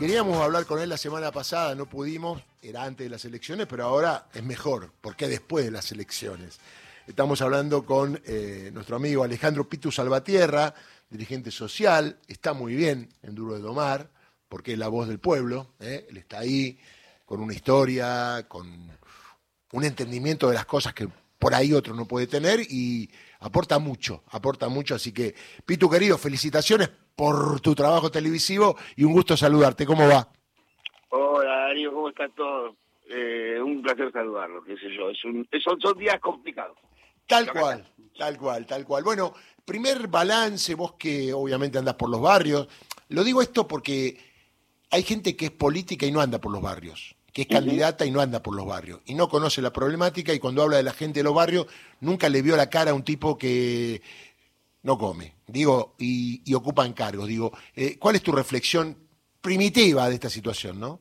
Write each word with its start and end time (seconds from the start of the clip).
Queríamos 0.00 0.38
hablar 0.38 0.64
con 0.64 0.80
él 0.80 0.88
la 0.88 0.96
semana 0.96 1.30
pasada, 1.30 1.74
no 1.74 1.84
pudimos, 1.84 2.42
era 2.62 2.84
antes 2.84 3.04
de 3.04 3.10
las 3.10 3.22
elecciones, 3.26 3.66
pero 3.66 3.84
ahora 3.84 4.28
es 4.32 4.42
mejor, 4.42 4.90
porque 5.02 5.28
después 5.28 5.66
de 5.66 5.70
las 5.70 5.92
elecciones. 5.92 6.58
Estamos 7.06 7.42
hablando 7.42 7.84
con 7.84 8.18
eh, 8.24 8.70
nuestro 8.72 8.96
amigo 8.96 9.24
Alejandro 9.24 9.68
Pitu 9.68 9.92
Salvatierra, 9.92 10.72
dirigente 11.10 11.50
social, 11.50 12.18
está 12.26 12.54
muy 12.54 12.74
bien 12.74 13.10
en 13.22 13.34
Duro 13.34 13.56
de 13.56 13.60
Domar, 13.60 14.08
porque 14.48 14.72
es 14.72 14.78
la 14.78 14.88
voz 14.88 15.06
del 15.06 15.18
pueblo, 15.18 15.74
¿eh? 15.80 16.06
él 16.08 16.16
está 16.16 16.38
ahí 16.38 16.78
con 17.26 17.42
una 17.42 17.52
historia, 17.52 18.46
con 18.48 18.90
un 19.72 19.84
entendimiento 19.84 20.48
de 20.48 20.54
las 20.54 20.64
cosas 20.64 20.94
que 20.94 21.10
por 21.38 21.54
ahí 21.54 21.74
otro 21.74 21.94
no 21.94 22.06
puede 22.06 22.26
tener 22.26 22.60
y 22.60 23.10
aporta 23.40 23.78
mucho, 23.78 24.22
aporta 24.30 24.68
mucho. 24.68 24.94
Así 24.94 25.12
que, 25.12 25.34
Pitu 25.66 25.90
querido, 25.90 26.16
felicitaciones 26.18 26.88
por 27.16 27.60
tu 27.60 27.74
trabajo 27.74 28.10
televisivo 28.10 28.76
y 28.96 29.04
un 29.04 29.12
gusto 29.12 29.36
saludarte. 29.36 29.84
¿Cómo 29.84 30.06
va? 30.08 30.28
Hola 31.10 31.66
Darío, 31.66 31.92
¿cómo 31.92 32.08
está 32.08 32.28
todo? 32.30 32.76
Eh, 33.08 33.60
un 33.60 33.82
placer 33.82 34.12
saludarlo, 34.12 34.62
qué 34.62 34.76
sé 34.76 34.94
yo. 34.96 35.10
Es 35.10 35.24
un, 35.24 35.46
son, 35.62 35.80
son 35.80 35.98
días 35.98 36.20
complicados. 36.20 36.78
Tal 37.26 37.50
cual, 37.52 37.86
tal 38.16 38.38
cual, 38.38 38.66
tal 38.66 38.84
cual. 38.84 39.04
Bueno, 39.04 39.32
primer 39.64 40.08
balance, 40.08 40.74
vos 40.74 40.94
que 40.94 41.32
obviamente 41.32 41.78
andas 41.78 41.94
por 41.94 42.10
los 42.10 42.20
barrios. 42.20 42.68
Lo 43.08 43.24
digo 43.24 43.42
esto 43.42 43.66
porque 43.66 44.16
hay 44.90 45.02
gente 45.02 45.36
que 45.36 45.46
es 45.46 45.50
política 45.50 46.06
y 46.06 46.12
no 46.12 46.20
anda 46.20 46.40
por 46.40 46.52
los 46.52 46.62
barrios 46.62 47.16
que 47.32 47.42
es 47.42 47.48
candidata 47.48 48.04
y 48.04 48.10
no 48.10 48.20
anda 48.20 48.42
por 48.42 48.54
los 48.54 48.66
barrios, 48.66 49.00
y 49.06 49.14
no 49.14 49.28
conoce 49.28 49.62
la 49.62 49.72
problemática, 49.72 50.32
y 50.32 50.38
cuando 50.38 50.62
habla 50.62 50.76
de 50.76 50.82
la 50.82 50.92
gente 50.92 51.20
de 51.20 51.24
los 51.24 51.34
barrios, 51.34 51.66
nunca 52.00 52.28
le 52.28 52.42
vio 52.42 52.56
la 52.56 52.70
cara 52.70 52.90
a 52.90 52.94
un 52.94 53.04
tipo 53.04 53.36
que 53.38 54.02
no 54.82 54.98
come, 54.98 55.34
digo, 55.46 55.94
y, 55.98 56.42
y 56.44 56.54
ocupan 56.54 56.92
cargos. 56.92 57.28
Digo, 57.28 57.52
eh, 57.74 57.96
¿cuál 57.98 58.16
es 58.16 58.22
tu 58.22 58.32
reflexión 58.32 58.96
primitiva 59.40 60.08
de 60.08 60.14
esta 60.14 60.30
situación, 60.30 60.80
no? 60.80 61.00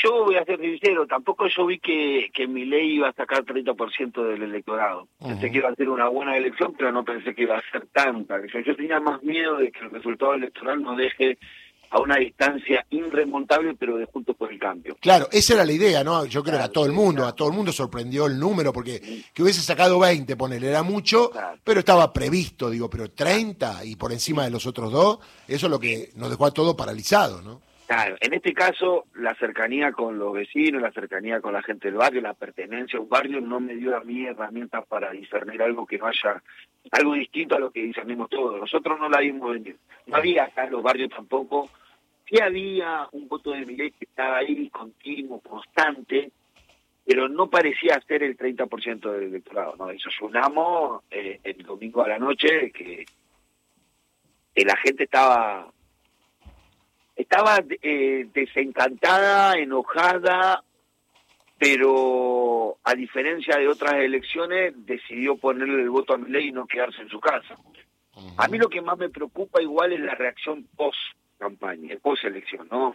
Yo 0.00 0.24
voy 0.24 0.36
a 0.36 0.44
ser 0.44 0.60
sincero, 0.60 1.08
tampoco 1.08 1.48
yo 1.48 1.66
vi 1.66 1.80
que, 1.80 2.30
que 2.32 2.46
mi 2.46 2.64
ley 2.64 2.94
iba 2.94 3.08
a 3.08 3.12
sacar 3.12 3.44
30% 3.44 4.22
del 4.22 4.42
electorado. 4.44 5.08
Pensé 5.18 5.50
que 5.50 5.58
iba 5.58 5.70
a 5.70 5.74
ser 5.74 5.88
una 5.88 6.08
buena 6.08 6.36
elección, 6.36 6.74
pero 6.78 6.92
no 6.92 7.04
pensé 7.04 7.34
que 7.34 7.42
iba 7.42 7.58
a 7.58 7.70
ser 7.72 7.88
tanta. 7.88 8.40
Yo, 8.46 8.60
yo 8.60 8.76
tenía 8.76 9.00
más 9.00 9.20
miedo 9.24 9.56
de 9.56 9.72
que 9.72 9.80
el 9.80 9.90
resultado 9.90 10.34
electoral 10.34 10.82
no 10.82 10.94
deje 10.94 11.38
a 11.90 12.00
una 12.00 12.16
distancia 12.16 12.84
irremontable, 12.90 13.74
pero 13.78 13.96
de 13.96 14.06
Juntos 14.06 14.36
por 14.36 14.52
el 14.52 14.58
Cambio. 14.58 14.96
Claro, 15.00 15.28
esa 15.32 15.54
era 15.54 15.64
la 15.64 15.72
idea, 15.72 16.04
¿no? 16.04 16.24
Yo 16.26 16.42
creo 16.42 16.58
que 16.58 16.64
a 16.64 16.68
todo 16.68 16.86
el 16.86 16.92
mundo, 16.92 17.26
a 17.26 17.34
todo 17.34 17.48
el 17.48 17.54
mundo 17.54 17.72
sorprendió 17.72 18.26
el 18.26 18.38
número, 18.38 18.72
porque 18.72 19.24
que 19.32 19.42
hubiese 19.42 19.62
sacado 19.62 19.98
20, 19.98 20.36
ponerle, 20.36 20.68
era 20.68 20.82
mucho, 20.82 21.30
pero 21.64 21.80
estaba 21.80 22.12
previsto, 22.12 22.70
digo, 22.70 22.90
pero 22.90 23.10
30 23.10 23.84
y 23.84 23.96
por 23.96 24.12
encima 24.12 24.44
de 24.44 24.50
los 24.50 24.66
otros 24.66 24.92
dos, 24.92 25.18
eso 25.46 25.66
es 25.66 25.70
lo 25.70 25.80
que 25.80 26.10
nos 26.16 26.30
dejó 26.30 26.46
a 26.46 26.50
todo 26.50 26.76
paralizado, 26.76 27.42
¿no? 27.42 27.67
Claro, 27.88 28.18
en 28.20 28.34
este 28.34 28.52
caso, 28.52 29.06
la 29.14 29.34
cercanía 29.36 29.92
con 29.92 30.18
los 30.18 30.34
vecinos, 30.34 30.82
la 30.82 30.92
cercanía 30.92 31.40
con 31.40 31.54
la 31.54 31.62
gente 31.62 31.88
del 31.88 31.96
barrio, 31.96 32.20
la 32.20 32.34
pertenencia 32.34 32.98
a 32.98 33.02
un 33.02 33.08
barrio 33.08 33.40
no 33.40 33.60
me 33.60 33.76
dio 33.76 33.96
a 33.96 34.04
mí 34.04 34.26
herramientas 34.26 34.84
para 34.86 35.10
discernir 35.10 35.62
algo 35.62 35.86
que 35.86 35.96
vaya, 35.96 36.42
algo 36.90 37.14
distinto 37.14 37.54
a 37.54 37.58
lo 37.58 37.70
que 37.70 37.80
discernimos 37.80 38.28
todos. 38.28 38.60
Nosotros 38.60 39.00
no 39.00 39.08
la 39.08 39.20
vimos 39.20 39.54
venir. 39.54 39.78
No 40.04 40.16
había 40.18 40.44
acá 40.44 40.64
en 40.64 40.72
los 40.72 40.82
barrios 40.82 41.08
tampoco. 41.08 41.70
Sí 42.28 42.38
había 42.38 43.08
un 43.12 43.26
voto 43.26 43.52
de 43.52 43.64
Miley 43.64 43.92
que 43.92 44.04
estaba 44.04 44.36
ahí, 44.36 44.68
continuo, 44.68 45.40
constante, 45.40 46.30
pero 47.06 47.26
no 47.26 47.48
parecía 47.48 47.98
ser 48.06 48.22
el 48.22 48.36
30% 48.36 49.12
del 49.12 49.22
electorado. 49.30 49.76
¿no? 49.78 49.88
Eso 49.88 50.10
sonamos 50.10 51.04
eh, 51.10 51.40
el 51.42 51.62
domingo 51.62 52.04
a 52.04 52.08
la 52.08 52.18
noche 52.18 52.70
que, 52.70 53.06
que 54.54 54.64
la 54.66 54.76
gente 54.76 55.04
estaba 55.04 55.72
estaba 57.18 57.62
eh, 57.82 58.28
desencantada, 58.32 59.58
enojada, 59.58 60.62
pero 61.58 62.78
a 62.84 62.94
diferencia 62.94 63.58
de 63.58 63.66
otras 63.66 63.94
elecciones 63.94 64.72
decidió 64.86 65.36
ponerle 65.36 65.82
el 65.82 65.90
voto 65.90 66.14
a 66.14 66.18
ley 66.18 66.48
y 66.48 66.52
no 66.52 66.66
quedarse 66.66 67.02
en 67.02 67.08
su 67.08 67.18
casa. 67.18 67.56
A 68.36 68.48
mí 68.48 68.58
lo 68.58 68.68
que 68.68 68.80
más 68.80 68.96
me 68.98 69.08
preocupa 69.08 69.60
igual 69.60 69.92
es 69.92 70.00
la 70.00 70.14
reacción 70.14 70.66
post 70.76 70.98
campaña, 71.38 71.96
post 72.00 72.24
elección, 72.24 72.68
¿no? 72.70 72.94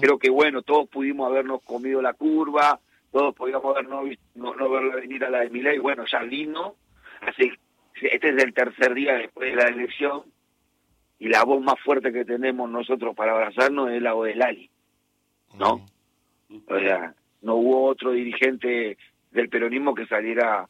Creo 0.00 0.18
que 0.18 0.30
bueno, 0.30 0.62
todos 0.62 0.88
pudimos 0.88 1.30
habernos 1.30 1.62
comido 1.62 2.02
la 2.02 2.14
curva, 2.14 2.80
todos 3.12 3.34
podíamos 3.36 3.76
haber 3.76 3.88
no, 3.88 4.02
no, 4.34 4.70
verla 4.70 4.96
venir 4.96 5.24
a 5.24 5.30
la 5.30 5.40
de 5.40 5.50
Milei, 5.50 5.78
bueno, 5.78 6.04
ya 6.10 6.22
vino, 6.24 6.74
así 7.20 7.52
este 7.94 8.30
es 8.30 8.42
el 8.42 8.52
tercer 8.52 8.94
día 8.94 9.14
después 9.14 9.50
de 9.50 9.56
la 9.56 9.68
elección, 9.68 10.24
y 11.20 11.28
la 11.28 11.44
voz 11.44 11.62
más 11.62 11.78
fuerte 11.80 12.12
que 12.12 12.24
tenemos 12.24 12.68
nosotros 12.68 13.14
para 13.14 13.32
abrazarnos 13.32 13.90
es 13.90 14.02
la 14.02 14.14
voz 14.14 14.26
de 14.26 14.34
Lali, 14.34 14.70
¿no? 15.58 15.86
O 16.66 16.78
sea, 16.78 17.14
no 17.42 17.56
hubo 17.56 17.84
otro 17.84 18.12
dirigente 18.12 18.96
del 19.30 19.48
peronismo 19.50 19.94
que 19.94 20.06
saliera 20.06 20.66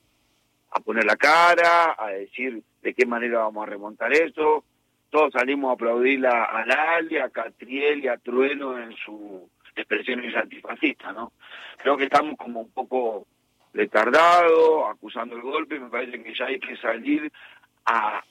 a 0.72 0.80
poner 0.80 1.04
la 1.04 1.16
cara, 1.16 1.94
a 1.96 2.08
decir 2.08 2.62
de 2.82 2.94
qué 2.94 3.06
manera 3.06 3.38
vamos 3.38 3.62
a 3.62 3.70
remontar 3.70 4.12
esto. 4.12 4.64
Todos 5.08 5.32
salimos 5.32 5.70
a 5.70 5.74
aplaudir 5.74 6.26
a, 6.26 6.64
Lali, 6.66 7.16
a 7.16 7.30
Catriel 7.30 8.04
y 8.04 8.08
a 8.08 8.18
Trueno 8.18 8.78
en 8.78 8.94
su 8.96 9.48
expresiones 9.76 10.36
antifascistas, 10.36 11.14
¿no? 11.14 11.32
Creo 11.78 11.96
que 11.96 12.04
estamos 12.04 12.36
como 12.36 12.60
un 12.60 12.70
poco 12.70 13.26
retardados, 13.72 14.90
acusando 14.90 15.36
el 15.36 15.42
golpe, 15.42 15.78
me 15.78 15.88
parece 15.88 16.22
que 16.22 16.34
ya 16.34 16.46
hay 16.46 16.58
que 16.58 16.76
salir 16.76 17.32
a, 17.86 18.22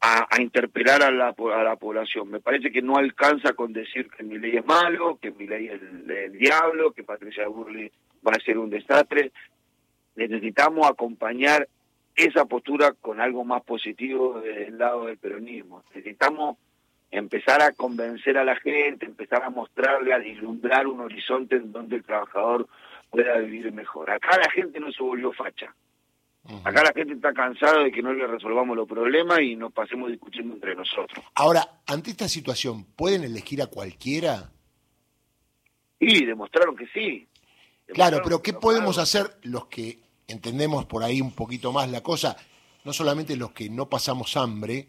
a, 0.00 0.40
interpelar 0.40 1.02
a 1.02 1.10
la, 1.10 1.28
a 1.28 1.64
la 1.64 1.76
población. 1.76 2.30
Me 2.30 2.40
parece 2.40 2.70
que 2.70 2.82
no 2.82 2.96
alcanza 2.96 3.54
con 3.54 3.72
decir 3.72 4.08
que 4.10 4.22
mi 4.22 4.38
ley 4.38 4.56
es 4.56 4.66
malo, 4.66 5.18
que 5.20 5.30
mi 5.30 5.46
ley 5.46 5.68
es 5.68 5.80
el, 5.82 6.32
diablo, 6.38 6.92
que 6.92 7.02
Patricia 7.02 7.48
Burley 7.48 7.90
va 8.26 8.32
a 8.32 8.40
ser 8.40 8.58
un 8.58 8.70
desastre. 8.70 9.32
Necesitamos 10.14 10.88
acompañar 10.88 11.68
esa 12.14 12.44
postura 12.44 12.92
con 12.92 13.20
algo 13.20 13.44
más 13.44 13.62
positivo 13.62 14.40
del 14.40 14.78
lado 14.78 15.06
del 15.06 15.18
peronismo. 15.18 15.82
Necesitamos 15.94 16.56
empezar 17.10 17.62
a 17.62 17.72
convencer 17.72 18.38
a 18.38 18.44
la 18.44 18.56
gente, 18.56 19.06
empezar 19.06 19.42
a 19.42 19.50
mostrarle, 19.50 20.12
a 20.12 20.18
vislumbrar 20.18 20.86
un 20.86 21.00
horizonte 21.00 21.56
en 21.56 21.72
donde 21.72 21.96
el 21.96 22.04
trabajador 22.04 22.68
pueda 23.10 23.38
vivir 23.38 23.72
mejor. 23.72 24.10
Acá 24.10 24.38
la 24.38 24.50
gente 24.50 24.80
no 24.80 24.90
se 24.92 25.02
volvió 25.02 25.32
facha. 25.32 25.74
Acá 26.64 26.82
la 26.82 26.92
gente 26.94 27.14
está 27.14 27.32
cansada 27.32 27.84
de 27.84 27.90
que 27.90 28.02
no 28.02 28.12
le 28.12 28.26
resolvamos 28.26 28.76
los 28.76 28.88
problemas 28.88 29.40
y 29.40 29.56
nos 29.56 29.72
pasemos 29.72 30.10
discutiendo 30.10 30.54
entre 30.54 30.74
nosotros. 30.74 31.24
Ahora, 31.34 31.80
ante 31.86 32.10
esta 32.10 32.28
situación, 32.28 32.84
¿pueden 32.84 33.24
elegir 33.24 33.62
a 33.62 33.66
cualquiera? 33.66 34.50
Sí, 35.98 36.24
demostraron 36.24 36.76
que 36.76 36.86
sí. 36.88 37.26
claro, 37.88 38.20
pero 38.22 38.42
¿qué 38.42 38.52
podemos 38.52 38.98
hacer 38.98 39.38
los 39.42 39.66
que 39.66 39.98
entendemos 40.28 40.84
por 40.86 41.02
ahí 41.02 41.20
un 41.20 41.32
poquito 41.32 41.72
más 41.72 41.90
la 41.90 42.02
cosa? 42.02 42.36
No 42.84 42.92
solamente 42.92 43.36
los 43.36 43.52
que 43.52 43.70
no 43.70 43.88
pasamos 43.88 44.36
hambre 44.36 44.88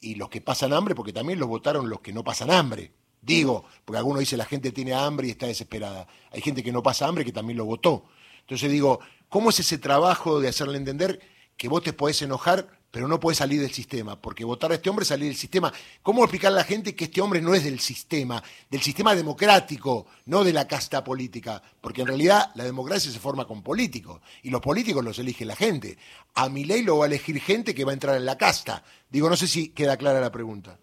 y 0.00 0.14
los 0.14 0.28
que 0.28 0.40
pasan 0.40 0.72
hambre, 0.72 0.94
porque 0.94 1.12
también 1.12 1.38
los 1.38 1.48
votaron 1.48 1.88
los 1.88 2.00
que 2.00 2.12
no 2.12 2.22
pasan 2.22 2.50
hambre. 2.50 2.92
Digo, 3.22 3.64
porque 3.84 3.98
alguno 3.98 4.20
dice 4.20 4.36
la 4.36 4.46
gente 4.46 4.72
tiene 4.72 4.94
hambre 4.94 5.28
y 5.28 5.30
está 5.30 5.46
desesperada. 5.46 6.06
Hay 6.32 6.40
gente 6.40 6.62
que 6.62 6.72
no 6.72 6.82
pasa 6.82 7.06
hambre 7.06 7.24
que 7.24 7.32
también 7.32 7.58
lo 7.58 7.64
votó. 7.64 8.04
Entonces 8.50 8.70
digo, 8.70 9.00
¿Cómo 9.30 9.50
es 9.50 9.60
ese 9.60 9.78
trabajo 9.78 10.40
de 10.40 10.48
hacerle 10.48 10.76
entender 10.76 11.20
que 11.56 11.68
vos 11.68 11.84
te 11.84 11.92
podés 11.92 12.20
enojar, 12.20 12.66
pero 12.90 13.06
no 13.06 13.20
podés 13.20 13.38
salir 13.38 13.60
del 13.60 13.70
sistema? 13.70 14.20
Porque 14.20 14.44
votar 14.44 14.72
a 14.72 14.74
este 14.74 14.90
hombre 14.90 15.04
es 15.04 15.08
salir 15.08 15.28
del 15.28 15.36
sistema. 15.36 15.72
¿Cómo 16.02 16.24
explicar 16.24 16.50
a 16.50 16.56
la 16.56 16.64
gente 16.64 16.96
que 16.96 17.04
este 17.04 17.20
hombre 17.20 17.40
no 17.40 17.54
es 17.54 17.62
del 17.62 17.78
sistema, 17.78 18.42
del 18.68 18.80
sistema 18.80 19.14
democrático, 19.14 20.08
no 20.26 20.42
de 20.42 20.52
la 20.52 20.66
casta 20.66 21.04
política? 21.04 21.62
Porque 21.80 22.00
en 22.00 22.08
realidad 22.08 22.50
la 22.56 22.64
democracia 22.64 23.12
se 23.12 23.20
forma 23.20 23.44
con 23.44 23.62
políticos 23.62 24.20
y 24.42 24.50
los 24.50 24.60
políticos 24.60 25.04
los 25.04 25.20
elige 25.20 25.44
la 25.44 25.54
gente. 25.54 25.96
A 26.34 26.48
mi 26.48 26.64
ley 26.64 26.82
lo 26.82 26.98
va 26.98 27.04
a 27.04 27.06
elegir 27.06 27.38
gente 27.38 27.72
que 27.72 27.84
va 27.84 27.92
a 27.92 27.94
entrar 27.94 28.16
en 28.16 28.26
la 28.26 28.36
casta. 28.36 28.82
Digo, 29.08 29.30
no 29.30 29.36
sé 29.36 29.46
si 29.46 29.72
queda 29.72 29.96
clara 29.96 30.20
la 30.20 30.32
pregunta. 30.32 30.76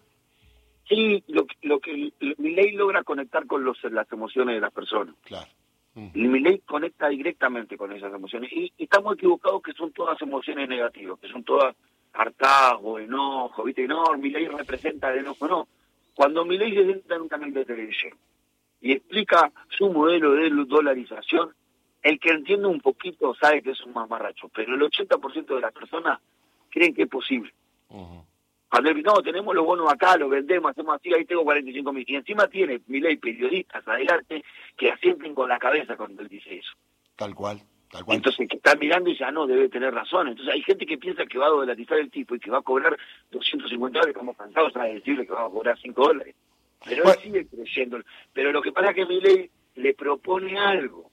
Sí, 0.88 1.22
lo, 1.26 1.44
que 1.80 2.12
mi 2.38 2.54
ley 2.54 2.72
logra 2.72 3.04
conectar 3.04 3.46
con 3.46 3.62
los, 3.62 3.76
las 3.90 4.10
emociones 4.10 4.54
de 4.54 4.60
las 4.62 4.72
personas. 4.72 5.14
Claro. 5.22 5.57
Y 6.14 6.28
mi 6.28 6.40
ley 6.40 6.60
conecta 6.60 7.08
directamente 7.08 7.76
con 7.76 7.92
esas 7.92 8.12
emociones. 8.12 8.52
Y, 8.52 8.72
estamos 8.78 9.14
equivocados 9.14 9.62
que 9.62 9.72
son 9.72 9.92
todas 9.92 10.20
emociones 10.22 10.68
negativas, 10.68 11.18
que 11.18 11.28
son 11.28 11.42
todas 11.44 11.74
hartazgo, 12.12 12.98
enojo, 12.98 13.64
¿viste? 13.64 13.86
No, 13.86 14.04
mi 14.16 14.30
ley 14.30 14.46
representa 14.46 15.12
el 15.12 15.20
enojo, 15.20 15.46
no. 15.46 15.68
Cuando 16.14 16.44
mi 16.44 16.58
ley 16.58 16.74
se 16.74 16.84
sienta 16.84 17.14
en 17.14 17.22
un 17.22 17.28
canal 17.28 17.52
de 17.52 17.64
televisión 17.64 18.12
y 18.80 18.92
explica 18.92 19.52
su 19.68 19.90
modelo 19.92 20.32
de 20.32 20.50
dolarización, 20.50 21.54
el 22.02 22.18
que 22.18 22.30
entiende 22.30 22.66
un 22.68 22.80
poquito 22.80 23.34
sabe 23.34 23.62
que 23.62 23.70
es 23.70 23.80
un 23.82 23.92
mamarracho, 23.92 24.48
pero 24.48 24.74
el 24.74 24.80
80% 24.80 25.54
de 25.54 25.60
las 25.60 25.72
personas 25.72 26.20
creen 26.70 26.94
que 26.94 27.02
es 27.02 27.08
posible. 27.08 27.52
Cuando 28.70 28.92
no, 28.92 29.22
tenemos 29.22 29.54
los 29.54 29.64
bonos 29.64 29.90
acá, 29.90 30.16
los 30.16 30.28
vendemos, 30.28 30.70
hacemos 30.70 30.96
así, 30.96 31.12
ahí 31.14 31.24
tengo 31.24 31.42
45 31.44 31.92
mil. 31.92 32.04
Y 32.06 32.16
encima 32.16 32.46
tiene 32.48 32.80
mi 32.86 33.00
ley 33.00 33.16
periodistas 33.16 33.86
adelante 33.88 34.44
que 34.76 34.90
asienten 34.90 35.34
con 35.34 35.48
la 35.48 35.58
cabeza 35.58 35.96
cuando 35.96 36.22
él 36.22 36.28
dice 36.28 36.58
eso. 36.58 36.72
Tal 37.16 37.34
cual, 37.34 37.62
tal 37.90 38.04
cual. 38.04 38.16
Entonces, 38.16 38.46
que 38.46 38.56
está 38.56 38.74
mirando 38.76 39.08
y 39.08 39.16
ya 39.16 39.30
no, 39.30 39.46
debe 39.46 39.70
tener 39.70 39.94
razón. 39.94 40.28
Entonces, 40.28 40.54
hay 40.54 40.62
gente 40.62 40.84
que 40.84 40.98
piensa 40.98 41.24
que 41.24 41.38
va 41.38 41.46
a 41.46 41.50
dolarizar 41.50 41.98
el 41.98 42.10
tipo 42.10 42.34
y 42.34 42.40
que 42.40 42.50
va 42.50 42.58
a 42.58 42.62
cobrar 42.62 42.96
250 43.30 43.98
dólares, 43.98 44.16
como 44.16 44.34
cansados 44.34 44.76
a 44.76 44.84
decirle 44.84 45.26
que 45.26 45.32
va 45.32 45.46
a 45.46 45.50
cobrar 45.50 45.78
5 45.78 46.06
dólares. 46.06 46.34
Pero 46.84 47.04
él 47.04 47.18
sigue 47.22 47.46
creyendo. 47.46 48.00
Pero 48.34 48.52
lo 48.52 48.60
que 48.60 48.72
pasa 48.72 48.90
es 48.90 48.96
que 48.96 49.06
mi 49.06 49.20
ley 49.20 49.50
le 49.76 49.94
propone 49.94 50.58
algo. 50.58 51.10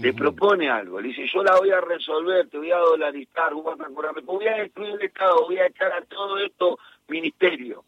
Le 0.00 0.12
propone 0.12 0.68
algo. 0.68 1.00
Le 1.00 1.08
dice, 1.08 1.26
yo 1.32 1.42
la 1.42 1.56
voy 1.56 1.70
a 1.70 1.80
resolver, 1.80 2.48
te 2.48 2.58
voy 2.58 2.72
a 2.72 2.78
dolarizar, 2.78 3.54
voy 3.54 3.72
a, 3.72 4.20
voy 4.22 4.46
a 4.48 4.56
destruir 4.56 4.90
el 4.90 5.02
Estado, 5.02 5.44
voy 5.46 5.58
a 5.58 5.66
echar 5.66 5.92
a 5.92 6.02
todo 6.02 6.38
esto 6.38 6.78
ministerio. 7.08 7.84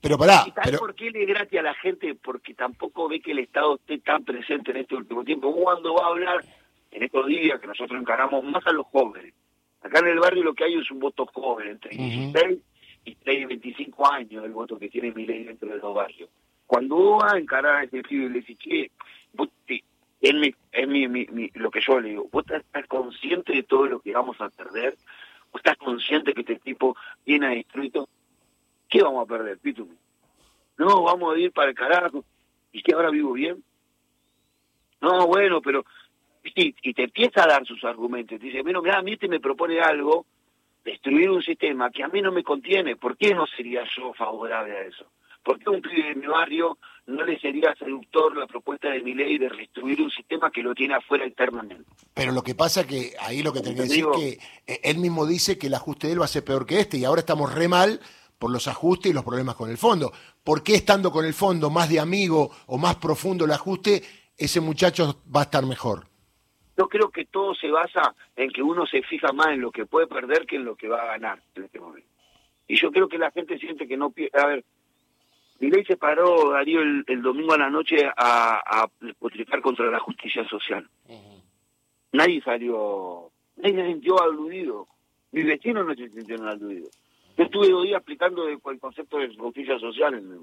Pero 0.00 0.16
pará. 0.18 0.44
¿Y 0.46 0.52
pero... 0.52 0.78
por 0.78 0.94
qué 0.94 1.10
le 1.10 1.24
gracia 1.24 1.60
a 1.60 1.64
la 1.64 1.74
gente? 1.74 2.14
Porque 2.14 2.54
tampoco 2.54 3.08
ve 3.08 3.20
que 3.20 3.32
el 3.32 3.40
Estado 3.40 3.76
esté 3.76 3.98
tan 3.98 4.24
presente 4.24 4.70
en 4.70 4.78
este 4.78 4.94
último 4.94 5.24
tiempo. 5.24 5.52
Cuando 5.54 5.94
va 5.94 6.04
a 6.04 6.08
hablar 6.08 6.44
en 6.90 7.02
estos 7.02 7.26
días 7.26 7.60
que 7.60 7.66
nosotros 7.66 8.00
encaramos 8.00 8.44
más 8.44 8.66
a 8.66 8.72
los 8.72 8.86
jóvenes? 8.86 9.34
Acá 9.82 10.00
en 10.00 10.08
el 10.08 10.18
barrio 10.18 10.42
lo 10.42 10.54
que 10.54 10.64
hay 10.64 10.74
es 10.74 10.90
un 10.90 10.98
voto 10.98 11.26
joven, 11.26 11.68
entre 11.68 11.90
16 11.96 12.58
y 13.04 13.44
25 13.44 14.12
años 14.12 14.44
el 14.44 14.52
voto 14.52 14.78
que 14.78 14.88
tiene 14.88 15.12
mi 15.12 15.24
ley 15.24 15.44
dentro 15.44 15.68
de 15.68 15.78
los 15.78 15.94
barrios. 15.94 16.28
Cuando 16.66 17.18
va 17.18 17.32
a 17.34 17.38
encarar 17.38 17.76
a 17.76 17.82
ese 17.84 18.02
pibe 18.02 18.26
y 18.26 18.28
le 18.28 18.40
dice, 18.40 18.56
che, 18.56 18.90
vos 19.32 19.48
es, 20.20 20.34
mi, 20.34 20.54
es 20.72 20.88
mi, 20.88 21.08
mi, 21.08 21.50
lo 21.54 21.70
que 21.70 21.80
yo 21.80 22.00
le 22.00 22.10
digo, 22.10 22.28
vos 22.30 22.44
estás 22.50 22.86
consciente 22.86 23.52
de 23.52 23.62
todo 23.62 23.86
lo 23.86 24.00
que 24.00 24.12
vamos 24.12 24.40
a 24.40 24.50
perder, 24.50 24.96
vos 25.52 25.60
estás 25.60 25.76
consciente 25.76 26.34
que 26.34 26.40
este 26.40 26.56
tipo 26.56 26.96
viene 27.24 27.46
a 27.46 27.50
destruir 27.50 27.92
¿qué 28.88 29.02
vamos 29.02 29.24
a 29.24 29.28
perder, 29.28 29.58
Pitu? 29.58 29.88
No, 30.78 31.02
vamos 31.02 31.34
a 31.34 31.38
ir 31.38 31.52
para 31.52 31.70
el 31.70 31.74
carajo. 31.74 32.24
¿Y 32.72 32.82
que 32.82 32.94
ahora 32.94 33.10
vivo 33.10 33.32
bien? 33.32 33.62
No, 35.00 35.26
bueno, 35.26 35.60
pero... 35.60 35.84
Y, 36.54 36.94
te 36.94 37.04
empieza 37.04 37.44
a 37.44 37.46
dar 37.46 37.66
sus 37.66 37.84
argumentos. 37.84 38.40
dice, 38.40 38.62
bueno, 38.62 38.80
mira, 38.80 38.98
a 38.98 39.02
mí 39.02 39.12
este 39.12 39.28
me 39.28 39.40
propone 39.40 39.80
algo, 39.80 40.24
destruir 40.82 41.28
un 41.30 41.42
sistema 41.42 41.90
que 41.90 42.02
a 42.02 42.08
mí 42.08 42.22
no 42.22 42.32
me 42.32 42.42
contiene. 42.42 42.96
¿Por 42.96 43.16
qué 43.16 43.34
no 43.34 43.46
sería 43.46 43.84
yo 43.96 44.14
favorable 44.14 44.76
a 44.76 44.82
eso? 44.82 45.04
¿Por 45.48 45.58
qué 45.58 45.70
un 45.70 45.80
pibe 45.80 46.10
de 46.10 46.14
mi 46.14 46.26
barrio 46.26 46.76
no 47.06 47.24
le 47.24 47.40
sería 47.40 47.74
seductor 47.76 48.36
la 48.36 48.46
propuesta 48.46 48.90
de 48.90 49.00
mi 49.00 49.14
ley 49.14 49.38
de 49.38 49.48
destruir 49.48 50.02
un 50.02 50.10
sistema 50.10 50.50
que 50.50 50.62
lo 50.62 50.74
tiene 50.74 50.92
afuera 50.92 51.24
eternamente? 51.24 51.90
Pero 52.12 52.32
lo 52.32 52.42
que 52.42 52.54
pasa 52.54 52.86
que 52.86 53.14
ahí 53.18 53.42
lo 53.42 53.50
que 53.50 53.60
tenés 53.60 53.76
que 53.76 53.82
decir 53.84 54.04
es 54.12 54.18
que 54.18 54.28
eh, 54.70 54.80
él 54.84 54.98
mismo 54.98 55.24
dice 55.24 55.56
que 55.56 55.68
el 55.68 55.74
ajuste 55.74 56.06
de 56.06 56.12
él 56.12 56.20
va 56.20 56.26
a 56.26 56.28
ser 56.28 56.44
peor 56.44 56.66
que 56.66 56.80
este 56.80 56.98
y 56.98 57.06
ahora 57.06 57.20
estamos 57.20 57.54
re 57.54 57.66
mal 57.66 57.98
por 58.38 58.50
los 58.50 58.68
ajustes 58.68 59.10
y 59.10 59.14
los 59.14 59.24
problemas 59.24 59.54
con 59.54 59.70
el 59.70 59.78
fondo. 59.78 60.12
¿Por 60.44 60.62
qué 60.62 60.74
estando 60.74 61.10
con 61.10 61.24
el 61.24 61.32
fondo 61.32 61.70
más 61.70 61.88
de 61.88 61.98
amigo 61.98 62.50
o 62.66 62.76
más 62.76 62.96
profundo 62.96 63.46
el 63.46 63.52
ajuste, 63.52 64.02
ese 64.36 64.60
muchacho 64.60 65.22
va 65.34 65.40
a 65.40 65.44
estar 65.44 65.64
mejor? 65.64 66.08
Yo 66.76 66.90
creo 66.90 67.08
que 67.08 67.24
todo 67.24 67.54
se 67.54 67.70
basa 67.70 68.14
en 68.36 68.50
que 68.50 68.62
uno 68.62 68.86
se 68.86 69.00
fija 69.00 69.32
más 69.32 69.48
en 69.54 69.62
lo 69.62 69.70
que 69.70 69.86
puede 69.86 70.08
perder 70.08 70.44
que 70.44 70.56
en 70.56 70.66
lo 70.66 70.76
que 70.76 70.88
va 70.88 71.00
a 71.00 71.06
ganar 71.06 71.42
en 71.54 71.64
este 71.64 71.80
momento. 71.80 72.06
Y 72.66 72.76
yo 72.76 72.92
creo 72.92 73.08
que 73.08 73.16
la 73.16 73.30
gente 73.30 73.58
siente 73.58 73.88
que 73.88 73.96
no 73.96 74.10
pierde. 74.10 74.38
A 74.38 74.46
ver, 74.46 74.64
ley 75.60 75.84
se 75.84 75.96
paró, 75.96 76.50
Darío, 76.50 76.80
el, 76.80 77.22
domingo 77.22 77.52
a 77.52 77.58
la 77.58 77.70
noche 77.70 78.06
a, 78.16 78.62
a 78.64 78.88
contra 79.60 79.90
la 79.90 79.98
justicia 79.98 80.46
social. 80.48 80.88
Nadie 82.12 82.40
salió, 82.42 83.30
nadie 83.56 83.74
se 83.74 83.86
sintió 83.86 84.22
aludido. 84.22 84.86
Mis 85.32 85.44
vecinos 85.44 85.86
no 85.86 85.94
se 85.94 86.08
sintieron 86.08 86.48
aludidos. 86.48 86.90
Yo 87.36 87.44
estuve 87.44 87.68
dos 87.68 87.84
días 87.84 87.98
explicando 87.98 88.48
el, 88.48 88.60
concepto 88.60 89.18
de 89.18 89.34
justicia 89.36 89.78
social 89.78 90.14
en 90.14 90.32
el 90.32 90.40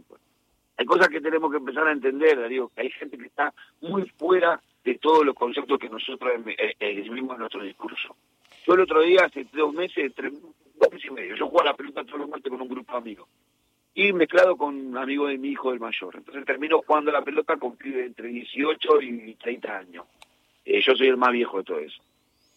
Hay 0.77 0.85
cosas 0.85 1.09
que 1.09 1.19
tenemos 1.19 1.51
que 1.51 1.57
empezar 1.57 1.87
a 1.87 1.91
entender, 1.91 2.39
Darío, 2.39 2.69
que 2.69 2.81
hay 2.81 2.91
gente 2.91 3.17
que 3.17 3.25
está 3.25 3.53
muy 3.81 4.03
fuera 4.17 4.61
de 4.83 4.95
todos 4.95 5.25
los 5.25 5.35
conceptos 5.35 5.79
que 5.79 5.89
nosotros 5.89 6.31
eh, 6.45 6.75
eh, 6.79 7.05
en 7.05 7.25
nuestro 7.37 7.63
discurso. 7.63 8.15
Yo 8.65 8.73
el 8.73 8.81
otro 8.81 9.01
día, 9.01 9.25
hace 9.25 9.45
dos 9.51 9.73
meses, 9.73 10.13
tres, 10.15 10.33
dos 10.75 10.91
meses 10.91 11.09
y 11.09 11.13
medio, 11.13 11.35
yo 11.35 11.47
jugaba 11.47 11.71
la 11.71 11.77
pelota 11.77 12.05
todos 12.05 12.19
los 12.19 12.29
martes 12.29 12.49
con 12.49 12.61
un 12.61 12.67
grupo 12.67 12.91
de 12.93 12.97
amigos. 12.97 13.27
Y 13.95 14.11
mezclado 14.11 14.57
con 14.57 14.75
un 14.75 14.97
amigo 14.97 15.27
de 15.27 15.37
mi 15.37 15.49
hijo, 15.49 15.71
el 15.71 15.79
mayor. 15.79 16.15
Entonces 16.17 16.45
termino 16.45 16.81
jugando 16.85 17.11
la 17.11 17.23
pelota 17.23 17.55
con 17.55 17.77
entre 17.81 18.27
18 18.27 19.01
y 19.01 19.35
30 19.35 19.77
años. 19.77 20.05
Eh, 20.65 20.81
yo 20.81 20.95
soy 20.95 21.07
el 21.07 21.17
más 21.17 21.31
viejo 21.31 21.59
de 21.59 21.63
todo 21.63 21.79
eso. 21.79 22.01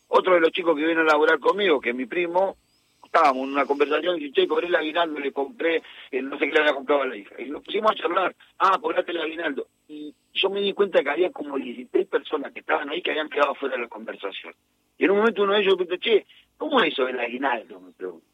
Otro 0.08 0.34
de 0.34 0.40
los 0.40 0.50
chicos 0.50 0.76
que 0.76 0.84
viene 0.84 1.02
a 1.02 1.04
laborar 1.04 1.38
conmigo, 1.38 1.80
que 1.80 1.90
es 1.90 1.94
mi 1.94 2.06
primo, 2.06 2.56
estábamos 3.04 3.44
en 3.44 3.52
una 3.52 3.66
conversación 3.66 4.16
y 4.16 4.20
dice, 4.20 4.32
che, 4.32 4.48
cobré 4.48 4.66
el 4.66 4.74
aguinaldo, 4.74 5.20
le 5.20 5.32
compré, 5.32 5.82
no 6.22 6.38
sé 6.38 6.46
qué 6.46 6.52
le 6.52 6.60
había 6.60 6.74
comprado 6.74 7.02
a 7.02 7.06
la 7.06 7.16
hija. 7.16 7.40
Y 7.40 7.50
nos 7.50 7.62
pusimos 7.62 7.92
a 7.92 7.94
charlar, 7.94 8.34
ah, 8.58 8.78
cobrate 8.80 9.12
el 9.12 9.20
aguinaldo. 9.20 9.68
Y 9.86 10.14
yo 10.34 10.50
me 10.50 10.60
di 10.60 10.72
cuenta 10.72 11.02
que 11.02 11.10
había 11.10 11.30
como 11.30 11.56
16 11.56 12.06
personas 12.08 12.52
que 12.52 12.60
estaban 12.60 12.88
ahí 12.90 13.00
que 13.00 13.10
habían 13.10 13.28
quedado 13.28 13.54
fuera 13.54 13.76
de 13.76 13.82
la 13.82 13.88
conversación. 13.88 14.54
Y 14.98 15.04
en 15.04 15.10
un 15.10 15.18
momento 15.18 15.42
uno 15.42 15.52
de 15.52 15.60
ellos 15.60 15.78
me 15.78 15.86
preguntó, 15.86 16.04
che, 16.04 16.26
¿cómo 16.56 16.82
es 16.82 16.92
eso 16.92 17.04
del 17.04 17.20
aguinaldo? 17.20 17.80
Me 17.80 17.92
preguntó. 17.92 18.26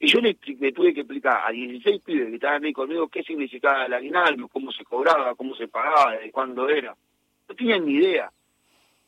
Y 0.00 0.06
yo 0.06 0.20
le, 0.20 0.34
tuve 0.34 0.94
que 0.94 1.00
explicar 1.00 1.42
a 1.44 1.50
16 1.50 2.02
pibes 2.02 2.28
que 2.28 2.34
estaban 2.36 2.64
ahí 2.64 2.72
conmigo 2.72 3.08
qué 3.08 3.22
significaba 3.22 3.86
el 3.86 3.94
aguinaldo, 3.94 4.48
cómo 4.48 4.70
se 4.70 4.84
cobraba, 4.84 5.34
cómo 5.34 5.56
se 5.56 5.66
pagaba, 5.66 6.16
de 6.16 6.30
cuándo 6.30 6.68
era. 6.68 6.94
No 7.48 7.54
tenían 7.54 7.84
ni 7.84 7.94
idea. 7.94 8.30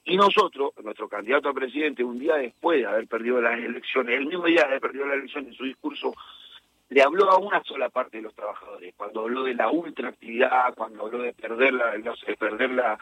Y 0.04 0.16
nosotros, 0.16 0.72
nuestro 0.82 1.08
candidato 1.08 1.48
a 1.48 1.54
presidente, 1.54 2.02
un 2.02 2.18
día 2.18 2.34
después 2.36 2.80
de 2.80 2.86
haber 2.86 3.06
perdido 3.06 3.40
las 3.40 3.58
elecciones, 3.58 4.18
el 4.18 4.26
mismo 4.26 4.46
día 4.46 4.62
de 4.62 4.68
haber 4.68 4.80
perdido 4.80 5.06
las 5.06 5.18
elecciones, 5.18 5.50
en 5.50 5.56
su 5.56 5.64
discurso 5.64 6.14
le 6.90 7.02
habló 7.02 7.30
a 7.30 7.38
una 7.38 7.62
sola 7.62 7.88
parte 7.88 8.16
de 8.16 8.24
los 8.24 8.34
trabajadores. 8.34 8.92
Cuando 8.96 9.20
habló 9.20 9.44
de 9.44 9.54
la 9.54 9.70
ultraactividad, 9.70 10.74
cuando 10.74 11.06
habló 11.06 11.22
de 11.22 11.32
perder 11.32 11.72
la, 11.72 11.92
de 11.92 12.36
perder 12.36 12.70
la, 12.72 12.98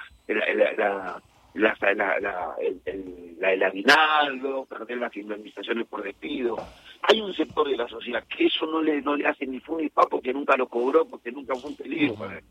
el, 3.47 3.63
aguinaldo, 3.63 4.67
perder 4.67 4.99
las 4.99 5.17
indemnizaciones 5.17 5.87
por 5.87 6.03
despido. 6.03 6.59
Hay 7.03 7.21
un 7.21 7.33
sector 7.35 7.69
de 7.69 7.77
la 7.77 7.89
sociedad 7.89 8.25
que 8.25 8.47
eso 8.47 8.67
no 8.67 8.83
le, 8.83 9.01
no 9.01 9.17
le 9.17 9.27
hace 9.27 9.47
ni 9.47 9.61
fu 9.61 9.79
ni 9.79 9.89
pa 9.89 10.07
porque 10.07 10.33
nunca 10.33 10.57
lo 10.57 10.69
cobró, 10.69 11.07
porque 11.07 11.33
nunca 11.33 11.55
fue 11.55 11.71
un 11.71 11.77
peligro 11.77 12.15
para 12.15 12.39
él. 12.39 12.45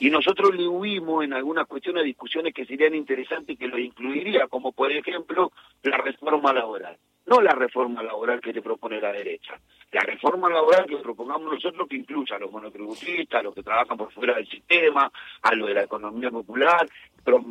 Y 0.00 0.08
nosotros 0.08 0.54
le 0.54 0.66
huimos 0.66 1.24
en 1.24 1.34
algunas 1.34 1.66
cuestiones, 1.66 2.04
discusiones 2.04 2.54
que 2.54 2.64
serían 2.64 2.94
interesantes 2.94 3.54
y 3.54 3.58
que 3.58 3.68
lo 3.68 3.78
incluiría, 3.78 4.48
como 4.48 4.72
por 4.72 4.90
ejemplo 4.90 5.52
la 5.82 5.98
reforma 5.98 6.54
laboral. 6.54 6.96
No 7.26 7.40
la 7.42 7.52
reforma 7.52 8.02
laboral 8.02 8.40
que 8.40 8.52
te 8.52 8.62
propone 8.62 8.98
la 8.98 9.12
derecha. 9.12 9.60
La 9.92 10.00
reforma 10.00 10.48
laboral 10.48 10.86
que 10.86 10.96
propongamos 10.96 11.52
nosotros 11.52 11.86
que 11.86 11.96
incluya 11.96 12.36
a 12.36 12.38
los 12.38 12.50
monotributistas, 12.50 13.40
a 13.40 13.42
los 13.42 13.54
que 13.54 13.62
trabajan 13.62 13.98
por 13.98 14.10
fuera 14.10 14.34
del 14.36 14.48
sistema, 14.48 15.12
a 15.42 15.54
lo 15.54 15.66
de 15.66 15.74
la 15.74 15.82
economía 15.82 16.30
popular, 16.30 16.88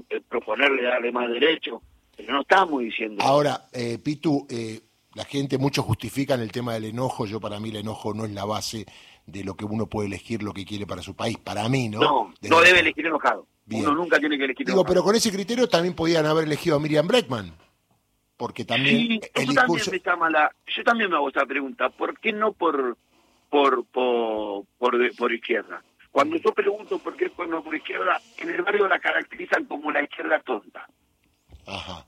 eh, 0.10 0.22
proponerle 0.28 0.84
darle 0.84 1.12
más 1.12 1.30
derechos. 1.30 1.82
Pero 2.18 2.34
no 2.34 2.42
estamos 2.42 2.82
diciendo... 2.82 3.24
Ahora, 3.24 3.68
eh, 3.72 4.00
Pitu, 4.04 4.48
eh, 4.50 4.82
la 5.16 5.26
gente, 5.26 5.58
mucho 5.58 5.82
justifican 5.82 6.40
el 6.42 6.52
tema 6.52 6.74
del 6.74 6.86
enojo. 6.86 7.26
Yo 7.26 7.40
para 7.40 7.60
mí 7.60 7.70
el 7.70 7.78
enojo 7.78 8.14
no 8.14 8.26
es 8.26 8.32
la 8.32 8.46
base 8.46 8.86
de 9.26 9.44
lo 9.44 9.56
que 9.56 9.66
uno 9.66 9.88
puede 9.88 10.08
elegir 10.08 10.44
lo 10.44 10.54
que 10.54 10.66
quiere 10.66 10.86
para 10.86 11.02
su 11.02 11.16
país. 11.16 11.38
Para 11.38 11.68
mí, 11.68 11.90
¿no? 11.90 12.00
No, 12.00 12.34
no 12.42 12.62
debe 12.62 12.80
elegir 12.82 13.08
enojado. 13.08 13.48
Uno 13.72 13.94
nunca 13.94 14.20
tiene 14.20 14.38
que 14.38 14.46
elegir 14.46 14.66
Digo, 14.66 14.84
pero 14.84 15.04
con 15.04 15.16
ese 15.16 15.32
criterio 15.32 15.68
también 15.68 15.94
podían 15.94 16.26
haber 16.26 16.46
elegido 16.46 16.76
a 16.76 16.80
Miriam 16.80 17.08
Breckman. 17.08 17.54
Porque 18.38 18.66
también 18.66 19.20
el 19.34 19.48
discurso... 19.48 19.92
yo 19.92 20.84
también 20.84 21.10
me 21.10 21.18
hago 21.18 21.28
esta 21.28 21.46
pregunta. 21.46 21.90
¿Por 21.90 22.18
qué 22.20 22.32
no 22.32 22.54
por, 22.54 22.98
por, 23.50 23.86
por, 23.86 24.66
por, 24.78 25.34
izquierda? 25.34 25.84
Cuando 26.12 26.38
yo 26.38 26.54
pregunto 26.54 27.00
por 27.00 27.18
qué 27.18 27.32
no 27.48 27.62
por 27.62 27.76
izquierda, 27.76 28.22
en 28.38 28.50
el 28.50 28.62
barrio 28.62 28.88
la 28.88 29.00
caracterizan 29.00 29.66
como 29.66 29.92
la 29.92 30.04
izquierda 30.04 30.40
tonta. 30.40 30.88
Ajá. 31.68 32.06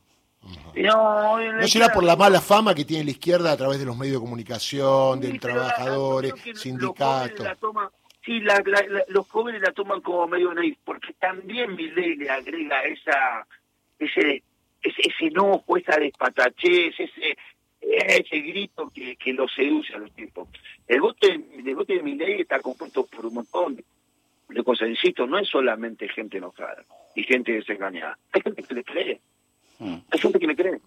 No, 0.75 1.37
será 1.67 1.89
por 1.89 2.03
la 2.03 2.15
mala 2.15 2.41
fama 2.41 2.73
que 2.73 2.85
tiene 2.85 3.03
la 3.03 3.11
izquierda 3.11 3.51
a 3.51 3.57
través 3.57 3.79
de 3.79 3.85
los 3.85 3.95
medios 3.97 4.15
de 4.15 4.21
comunicación, 4.21 5.19
de 5.19 5.37
trabajadores, 5.37 6.33
sindicatos. 6.55 7.47
sí, 8.25 8.39
los 9.09 9.27
jóvenes 9.27 9.61
la 9.61 9.71
toman 9.71 10.01
como 10.01 10.27
medio 10.27 10.53
naif, 10.53 10.77
porque 10.83 11.13
también 11.13 11.75
mi 11.75 11.89
ley 11.89 12.15
le 12.15 12.29
agrega 12.29 12.81
esa, 12.83 13.45
ese, 13.99 14.43
ese, 14.81 15.27
enojo, 15.27 15.77
esa 15.77 15.97
despatachez, 15.97 16.95
ese, 16.97 17.37
ese 17.81 18.39
grito 18.39 18.89
que, 18.93 19.15
que 19.17 19.33
lo 19.33 19.47
seduce 19.47 19.93
a 19.93 19.99
los 19.99 20.11
tipos. 20.13 20.49
El 20.87 21.01
voto, 21.01 21.27
el 21.27 21.75
voto 21.75 21.93
de 21.93 22.01
mi 22.01 22.15
ley 22.15 22.41
está 22.41 22.59
compuesto 22.59 23.05
por 23.05 23.27
un 23.27 23.35
montón 23.35 23.83
de 24.49 24.63
cosas, 24.63 24.89
insisto, 24.89 25.27
no 25.27 25.37
es 25.37 25.47
solamente 25.47 26.09
gente 26.09 26.37
enojada 26.37 26.83
y 27.15 27.23
gente 27.23 27.51
desengañada, 27.51 28.17
hay 28.31 28.41
gente 28.41 28.63
que 28.63 28.73
le 28.73 28.83
cree. 28.83 29.21
Mm. 29.81 29.95
Hay 30.11 30.19
gente 30.19 30.39
que 30.39 30.45
me 30.45 30.55
cree. 30.55 30.79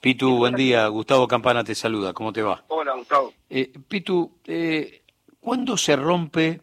Pitu, 0.00 0.38
buen 0.38 0.54
día. 0.54 0.86
Gustavo 0.88 1.28
Campana 1.28 1.62
te 1.62 1.74
saluda. 1.74 2.14
¿Cómo 2.14 2.32
te 2.32 2.40
va? 2.40 2.64
Hola, 2.68 2.94
Gustavo. 2.94 3.34
Eh, 3.50 3.70
Pitu, 3.86 4.32
eh, 4.46 5.02
¿cuándo 5.40 5.76
se 5.76 5.94
rompe 5.94 6.62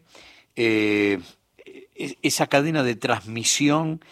eh, 0.56 1.20
esa 2.20 2.48
cadena 2.48 2.82
de 2.82 2.96
transmisión 2.96 4.04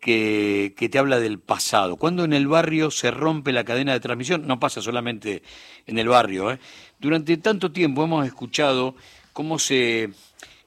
que, 0.00 0.74
que, 0.76 0.88
te 0.88 0.98
habla 0.98 1.18
del 1.18 1.40
pasado? 1.40 1.96
¿Cuándo 1.96 2.22
en 2.22 2.32
el 2.32 2.46
barrio 2.46 2.92
se 2.92 3.10
rompe 3.10 3.50
la 3.52 3.64
cadena 3.64 3.94
de 3.94 4.00
transmisión? 4.00 4.46
No 4.46 4.60
pasa 4.60 4.80
solamente 4.80 5.42
en 5.86 5.98
el 5.98 6.06
barrio. 6.06 6.52
¿eh? 6.52 6.60
Durante 7.00 7.36
tanto 7.38 7.72
tiempo 7.72 8.04
hemos 8.04 8.24
escuchado 8.24 8.94
cómo 9.32 9.58
se, 9.58 10.10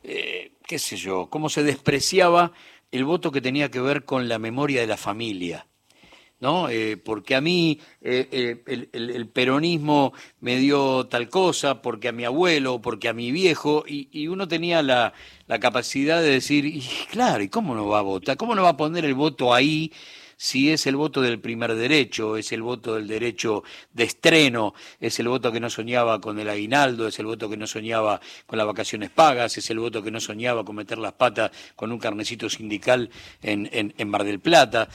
qué 0.04 0.80
sé 0.80 0.98
yo, 0.98 1.28
cómo 1.30 1.48
se 1.48 1.64
despreciaba 1.64 2.52
el 2.92 3.06
voto 3.06 3.32
que 3.32 3.40
tenía 3.40 3.72
que 3.72 3.80
ver 3.80 4.04
con 4.04 4.28
la 4.28 4.38
memoria 4.38 4.82
de 4.82 4.88
la 4.88 4.98
familia 4.98 5.66
¿no? 6.42 6.70
Eh, 6.70 6.98
porque 6.98 7.36
a 7.36 7.42
mí 7.42 7.80
eh, 8.02 8.58
eh, 8.66 8.90
el, 8.92 9.28
peronismo 9.28 10.12
me 10.42 10.58
dio 10.58 11.06
tal 11.06 11.30
cosa, 11.30 11.82
porque 11.82 12.10
a 12.10 12.12
mi 12.12 12.26
abuelo, 12.26 12.82
porque 12.82 13.08
a 13.08 13.14
mi 13.14 13.32
viejo, 13.32 13.86
y, 13.88 14.28
uno 14.28 14.48
tenía 14.48 14.82
la, 14.82 15.14
la, 15.48 15.60
capacidad 15.60 16.22
de 16.22 16.32
decir, 16.32 16.66
y, 16.66 16.82
claro, 17.12 17.44
¿y 17.44 17.50
cómo 17.50 17.76
no 17.76 17.88
va 17.88 18.00
a 18.00 18.02
votar? 18.02 18.38
¿Cómo 18.38 18.56
no 18.56 18.64
va 18.64 18.70
a 18.70 18.78
poner 18.78 19.06
el 19.06 19.14
voto 19.14 19.54
ahí? 19.54 19.94
si 20.36 20.72
es 20.72 20.88
el 20.88 20.96
voto 20.96 21.22
del 21.22 21.40
primer 21.40 21.76
derecho, 21.76 22.36
es 22.36 22.52
el 22.52 22.64
voto 22.64 22.96
del 22.96 23.08
derecho 23.08 23.64
de 23.94 24.06
estreno, 24.06 24.74
es 25.00 25.20
el 25.20 25.28
voto 25.28 25.52
que 25.52 25.60
no 25.60 25.70
soñaba 25.70 26.20
con 26.20 26.40
el 26.40 26.50
aguinaldo, 26.50 27.08
es 27.08 27.20
el 27.20 27.28
voto 27.28 27.48
que 27.48 27.58
no 27.58 27.68
soñaba 27.68 28.20
con 28.48 28.58
las 28.58 28.66
vacaciones 28.66 29.12
pagas, 29.12 29.56
es 29.60 29.70
el 29.70 29.78
voto 29.78 30.02
que 30.02 30.10
no 30.10 30.20
soñaba 30.20 30.66
con 30.66 30.78
meter 30.78 30.98
las 30.98 31.14
patas 31.14 31.52
con 31.76 31.92
un 31.92 32.00
carnecito 32.00 32.50
sindical 32.50 33.12
en, 33.44 33.70
en, 33.72 33.94
en 33.96 34.10
Mar 34.10 34.24
del 34.24 34.40
Plata 34.40 34.90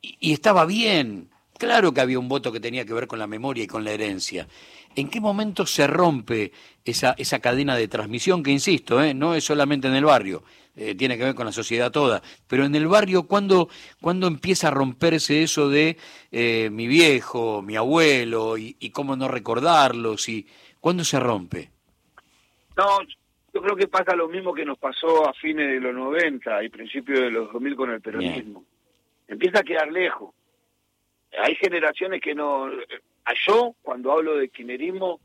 y, 0.00 0.32
estaba 0.32 0.64
bien. 0.66 1.30
Claro 1.58 1.92
que 1.92 2.00
había 2.00 2.18
un 2.18 2.28
voto 2.28 2.52
que 2.52 2.60
tenía 2.60 2.84
que 2.84 2.94
ver 2.94 3.06
con 3.06 3.18
la 3.18 3.26
memoria 3.26 3.64
y 3.64 3.66
con 3.66 3.84
la 3.84 3.90
herencia. 3.90 4.46
¿En 4.94 5.08
qué 5.08 5.20
momento 5.20 5.66
se 5.66 5.86
rompe 5.86 6.52
esa, 6.84 7.14
esa 7.18 7.40
cadena 7.40 7.76
de 7.76 7.88
transmisión 7.88 8.42
que, 8.42 8.50
insisto, 8.50 9.02
eh, 9.02 9.12
no 9.14 9.34
es 9.34 9.44
solamente 9.44 9.88
en 9.88 9.94
el 9.94 10.04
barrio, 10.04 10.44
eh, 10.76 10.94
tiene 10.94 11.18
que 11.18 11.24
ver 11.24 11.34
con 11.34 11.46
la 11.46 11.52
sociedad 11.52 11.90
toda, 11.90 12.22
pero 12.46 12.64
en 12.64 12.74
el 12.76 12.86
barrio, 12.86 13.24
¿cuándo, 13.24 13.68
empieza 14.04 14.68
a 14.68 14.70
romperse 14.70 15.42
eso 15.42 15.68
de 15.68 15.96
eh, 16.30 16.70
mi 16.70 16.86
viejo, 16.86 17.62
mi 17.62 17.74
abuelo 17.74 18.56
y, 18.56 18.74
cómo 18.90 19.16
no 19.16 19.26
recordarlos? 19.26 20.28
Y, 20.28 20.46
¿Cuándo 20.80 21.02
se 21.02 21.18
rompe? 21.18 21.70
No, 22.76 23.00
yo 23.52 23.60
creo 23.60 23.74
que 23.74 23.88
pasa 23.88 24.14
lo 24.14 24.28
mismo 24.28 24.54
que 24.54 24.64
nos 24.64 24.78
pasó 24.78 25.28
a 25.28 25.32
fines 25.34 25.68
de 25.68 25.80
los 25.80 25.92
90 25.92 26.62
y 26.62 26.68
principios 26.68 27.18
de 27.18 27.30
los 27.30 27.52
2000 27.52 27.76
con 27.76 27.90
el 27.90 28.00
peronismo 28.00 28.64
empieza 29.28 29.60
a 29.60 29.62
quedar 29.62 29.92
lejos. 29.92 30.34
Hay 31.38 31.54
generaciones 31.56 32.20
que 32.20 32.34
no... 32.34 32.66
A 33.24 33.34
yo, 33.46 33.74
cuando 33.82 34.10
hablo 34.10 34.36
de 34.36 34.48
kirchnerismo, 34.48 35.20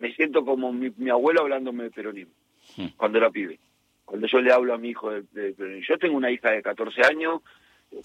me 0.00 0.12
siento 0.14 0.44
como 0.44 0.72
mi, 0.72 0.92
abuelo 1.08 1.42
hablándome 1.42 1.84
de 1.84 1.90
peronismo, 1.92 2.34
hmm. 2.76 2.86
cuando 2.96 3.18
era 3.18 3.30
pibe. 3.30 3.60
Cuando 4.04 4.26
yo 4.26 4.40
le 4.40 4.52
hablo 4.52 4.74
a 4.74 4.78
mi 4.78 4.90
hijo 4.90 5.10
de, 5.12 5.22
peronismo. 5.52 5.86
Yo 5.88 5.98
tengo 5.98 6.16
una 6.16 6.32
hija 6.32 6.50
de 6.50 6.62
14 6.62 7.02
años, 7.02 7.42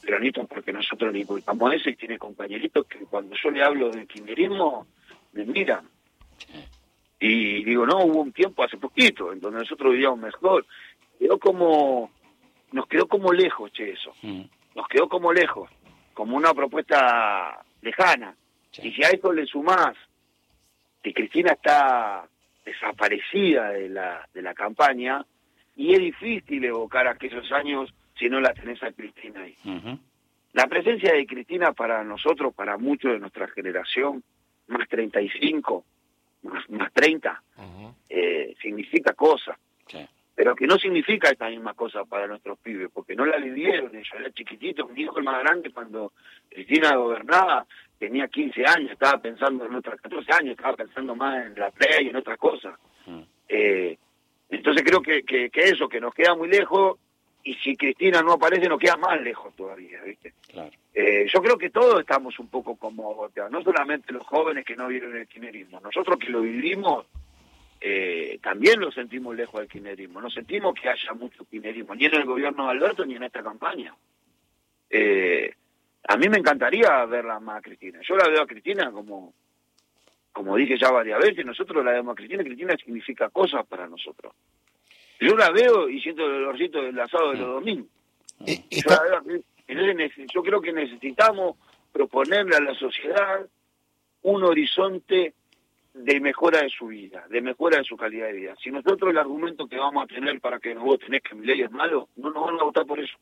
peronista 0.04 0.44
porque 0.44 0.72
nosotros 0.72 1.12
ni 1.12 1.26
culpamos 1.26 1.74
eso, 1.74 1.90
y 1.90 1.96
tiene 1.96 2.20
compañeritos 2.20 2.86
que 2.86 3.00
cuando 3.00 3.36
yo 3.36 3.50
le 3.50 3.64
hablo 3.64 3.90
de 3.90 4.06
kirchnerismo, 4.06 4.86
me 5.34 5.46
miran. 5.46 5.90
Y 7.20 7.64
digo, 7.64 7.88
no, 7.88 8.06
hubo 8.06 8.22
un 8.22 8.32
tiempo 8.32 8.64
hace 8.64 8.78
poquito, 8.78 9.34
en 9.34 9.40
donde 9.40 9.60
nosotros 9.60 9.92
vivíamos 9.92 10.20
mejor. 10.20 10.66
Quedó 11.18 11.40
como, 11.40 12.12
nos 12.72 12.88
quedó 12.88 13.08
como 13.08 13.34
lejos, 13.34 13.72
che, 13.74 13.92
eso. 13.92 14.14
Hmm 14.22 14.44
nos 14.80 14.88
quedó 14.88 15.10
como 15.10 15.34
lejos, 15.34 15.70
como 16.14 16.38
una 16.38 16.54
propuesta 16.54 17.62
lejana. 17.82 18.34
Y 18.82 18.92
si 18.94 19.04
a 19.04 19.10
eso 19.10 19.34
le 19.34 19.46
sumás 19.46 19.98
que 21.04 21.14
Cristina 21.14 21.52
está 21.52 22.26
desaparecida 22.64 23.72
de 23.72 23.90
la, 23.90 24.28
de 24.34 24.42
la 24.42 24.54
campaña, 24.54 25.26
y 25.76 25.94
es 25.94 26.00
difícil 26.00 26.64
evocar 26.64 27.08
aquellos 27.08 27.52
años 27.52 27.94
si 28.18 28.30
no 28.30 28.40
la 28.40 28.54
tenés 28.54 28.82
a 28.82 28.92
Cristina 28.94 29.42
ahí. 29.42 29.56
La 30.54 30.68
presencia 30.68 31.14
de 31.14 31.26
Cristina 31.26 31.74
para 31.74 32.04
nosotros, 32.06 32.54
para 32.54 32.78
muchos 32.78 33.12
de 33.12 33.20
nuestra 33.20 33.48
generación, 33.50 34.24
más 34.68 34.88
35, 34.88 35.84
más, 36.44 36.70
más 36.70 36.94
30, 36.94 37.44
eh, 38.08 38.56
significa 38.62 39.14
cosas 39.14 39.58
pero 40.40 40.56
que 40.56 40.68
no 40.68 40.80
significa 40.80 41.30
esta 41.30 41.50
misma 41.50 41.74
cosa 41.74 42.06
para 42.06 42.26
nuestros 42.26 42.58
pibes, 42.60 42.90
porque 42.94 43.14
no 43.14 43.26
la 43.26 43.36
vivieron, 43.40 43.94
ellos 43.94 44.08
era 44.18 44.32
chiquitito, 44.32 44.88
mi 44.88 45.02
hijo 45.02 45.18
el 45.18 45.26
más 45.26 45.44
grande 45.44 45.70
cuando 45.70 46.14
Cristina 46.50 46.96
gobernaba 46.96 47.66
tenía 47.98 48.26
15 48.30 48.66
años, 48.66 48.92
estaba 48.92 49.22
pensando 49.22 49.66
en 49.66 49.76
otras 49.76 50.00
14 50.00 50.32
años, 50.32 50.52
estaba 50.52 50.78
pensando 50.78 51.14
más 51.14 51.46
en 51.46 51.56
la 51.60 51.70
play 51.72 52.06
y 52.06 52.10
en 52.12 52.16
otras 52.16 52.38
cosas. 52.38 52.80
Mm. 53.06 53.22
Eh, 53.50 53.98
entonces 54.50 54.82
creo 54.86 55.02
que, 55.02 55.24
que, 55.24 55.50
eso, 55.56 55.90
que 55.90 56.00
nos 56.00 56.14
queda 56.14 56.34
muy 56.36 56.48
lejos, 56.48 56.98
y 57.44 57.56
si 57.56 57.76
Cristina 57.76 58.22
no 58.22 58.32
aparece 58.32 58.70
nos 58.70 58.80
queda 58.80 58.96
más 58.96 59.20
lejos 59.22 59.54
todavía, 59.58 60.02
¿viste? 60.04 60.32
Eh, 60.94 61.28
yo 61.34 61.42
creo 61.42 61.58
que 61.58 61.70
todos 61.70 62.00
estamos 62.00 62.40
un 62.40 62.48
poco 62.48 62.78
como, 62.78 63.30
no 63.52 63.62
solamente 63.62 64.14
los 64.14 64.26
jóvenes 64.26 64.64
que 64.64 64.78
no 64.78 64.88
vieron 64.88 65.18
el 65.18 65.28
kirchnerismo, 65.28 65.82
nosotros 65.82 66.18
que 66.18 66.30
lo 66.30 66.40
vivimos 66.40 67.08
eh, 67.82 68.40
también 68.42 68.80
lo 68.80 68.92
sentimos 68.92 69.36
lejos 69.36 69.62
del 69.62 69.70
kirchnerismo. 69.70 70.22
No 70.22 70.30
sentimos 70.30 70.74
que 70.74 70.90
haya 70.90 71.14
mucho 71.14 71.46
kirchnerismo, 71.46 71.96
ni 71.96 72.06
en 72.06 72.16
el 72.16 72.26
gobierno 72.26 72.66
de 72.66 72.72
Alberto 72.72 73.06
ni 73.06 73.16
en 73.16 73.24
esta 73.24 73.42
campaña. 73.42 73.96
Eh, 74.90 75.54
a 76.08 76.18
mí 76.18 76.28
me 76.28 76.38
encantaría 76.38 77.06
verla 77.06 77.40
más 77.40 77.58
a 77.58 77.62
Cristina. 77.62 78.00
Yo 78.02 78.16
la 78.16 78.28
veo 78.28 78.42
a 78.42 78.48
Cristina 78.48 78.92
como, 78.92 79.34
como 80.32 80.56
dije 80.58 80.78
ya 80.78 80.92
varias 80.92 81.20
veces, 81.20 81.46
nosotros 81.46 81.84
la 81.86 81.92
vemos 81.92 82.14
a 82.14 82.16
Cristina, 82.16 82.44
Cristina 82.44 82.76
significa 82.78 83.30
cosas 83.30 83.66
para 83.66 83.88
nosotros. 83.88 84.34
Yo 85.20 85.36
la 85.36 85.52
veo 85.52 85.90
y 85.90 86.02
siento 86.02 86.26
el 86.26 86.44
olorcito 86.44 86.82
del 86.82 87.00
asado 87.00 87.32
de 87.32 87.38
los 87.38 87.48
domingos. 87.48 87.88
Eh, 88.46 88.64
yo 90.34 90.44
creo 90.44 90.62
que 90.62 90.74
necesitamos 90.74 91.58
proponerle 91.92 92.56
a 92.56 92.62
la 92.62 92.74
sociedad 92.74 93.46
un 94.22 94.44
horizonte 94.44 95.34
de 96.04 96.20
mejora 96.22 96.62
de 96.62 96.70
su 96.70 96.88
vida, 96.88 97.26
de 97.30 97.42
mejora 97.42 97.78
de 97.78 97.84
su 97.84 97.98
calidad 97.98 98.28
de 98.28 98.34
vida. 98.34 98.56
Si 98.64 98.72
nosotros 98.72 99.12
el 99.12 99.18
argumento 99.18 99.68
que 99.68 99.78
vamos 99.78 100.04
a 100.04 100.08
tener 100.08 100.40
para 100.40 100.60
que 100.60 100.74
nos 100.74 100.98
tenés 101.00 101.22
que 101.22 101.36
mi 101.36 101.46
ley 101.46 101.62
es 101.62 101.72
malo, 101.72 102.08
no 102.16 102.32
nos 102.32 102.46
van 102.46 102.60
a 102.60 102.64
votar 102.64 102.86
por 102.86 103.00
eso. 103.00 103.18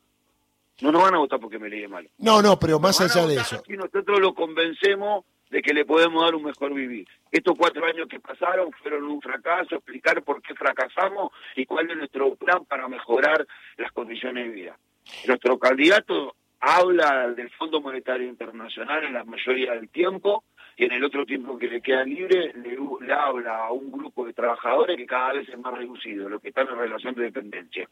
No 0.81 0.91
nos 0.91 1.01
van 1.01 1.15
a 1.15 1.17
votar 1.17 1.39
porque 1.39 1.57
mi 1.57 1.69
ley 1.69 1.83
es 1.83 1.89
malo. 1.89 2.07
No, 2.19 2.39
no, 2.39 2.59
pero 2.59 2.79
más 2.79 3.01
allá 3.01 3.25
de 3.25 3.35
eso. 3.35 3.63
Si 3.65 3.73
nosotros 3.73 4.19
lo 4.19 4.35
convencemos 4.35 5.25
de 5.49 5.61
que 5.61 5.73
le 5.73 5.85
podemos 5.85 6.23
dar 6.23 6.35
un 6.35 6.43
mejor 6.43 6.73
vivir. 6.73 7.07
Estos 7.31 7.57
cuatro 7.57 7.83
años 7.85 8.07
que 8.07 8.19
pasaron 8.19 8.71
fueron 8.73 9.05
un 9.05 9.21
fracaso, 9.21 9.75
explicar 9.75 10.21
por 10.21 10.41
qué 10.41 10.53
fracasamos 10.53 11.31
y 11.55 11.65
cuál 11.65 11.89
es 11.89 11.97
nuestro 11.97 12.35
plan 12.35 12.63
para 12.65 12.87
mejorar 12.87 13.47
las 13.77 13.91
condiciones 13.91 14.45
de 14.45 14.51
vida. 14.51 14.77
Nuestro 15.25 15.57
candidato 15.57 16.35
habla 16.59 17.29
del 17.29 17.49
Fondo 17.51 17.81
Monetario 17.81 18.27
Internacional 18.27 19.03
en 19.03 19.13
la 19.13 19.23
mayoría 19.23 19.73
del 19.73 19.89
tiempo, 19.89 20.43
y 20.77 20.85
en 20.85 20.91
el 20.91 21.03
otro 21.03 21.25
tiempo 21.25 21.57
que 21.57 21.67
le 21.67 21.81
queda 21.81 22.03
libre 22.03 22.53
le, 22.53 22.77
habla 23.11 23.65
a 23.65 23.71
un 23.71 23.91
grupo 23.91 24.25
de 24.25 24.33
trabajadores 24.33 24.95
que 24.95 25.07
cada 25.07 25.33
vez 25.33 25.49
es 25.49 25.57
más 25.57 25.73
reducido, 25.73 26.29
lo 26.29 26.39
que 26.39 26.49
están 26.49 26.67
en 26.67 26.77
relación 26.77 27.15
de 27.15 27.23
dependencia. 27.23 27.89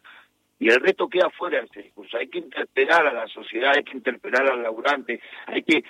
Y 0.60 0.69
el 0.69 0.79
resto 0.79 1.10
queda 1.10 1.31
fuera 1.31 1.60
de 1.60 1.65
este 1.65 1.81
discurso. 1.81 2.15
Hay 2.15 2.27
que 2.27 2.38
interpelar 2.38 3.07
a 3.07 3.13
la 3.13 3.27
sociedad, 3.27 3.74
hay 3.75 3.84
que 3.84 3.98
interpelar 3.98 4.48
al 4.48 4.62
laburante, 4.62 5.19
hay 5.48 5.63
que... 5.63 5.84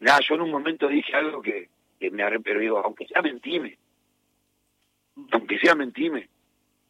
Nada, 0.00 0.18
yo 0.28 0.34
en 0.34 0.42
un 0.42 0.50
momento 0.50 0.88
dije 0.88 1.14
algo 1.14 1.40
que, 1.40 1.68
me 2.10 2.24
arrepiento, 2.24 2.60
digo, 2.60 2.78
aunque 2.84 3.06
sea 3.06 3.22
mentime, 3.22 3.78
aunque 5.30 5.58
sea 5.60 5.76
mentime, 5.76 6.28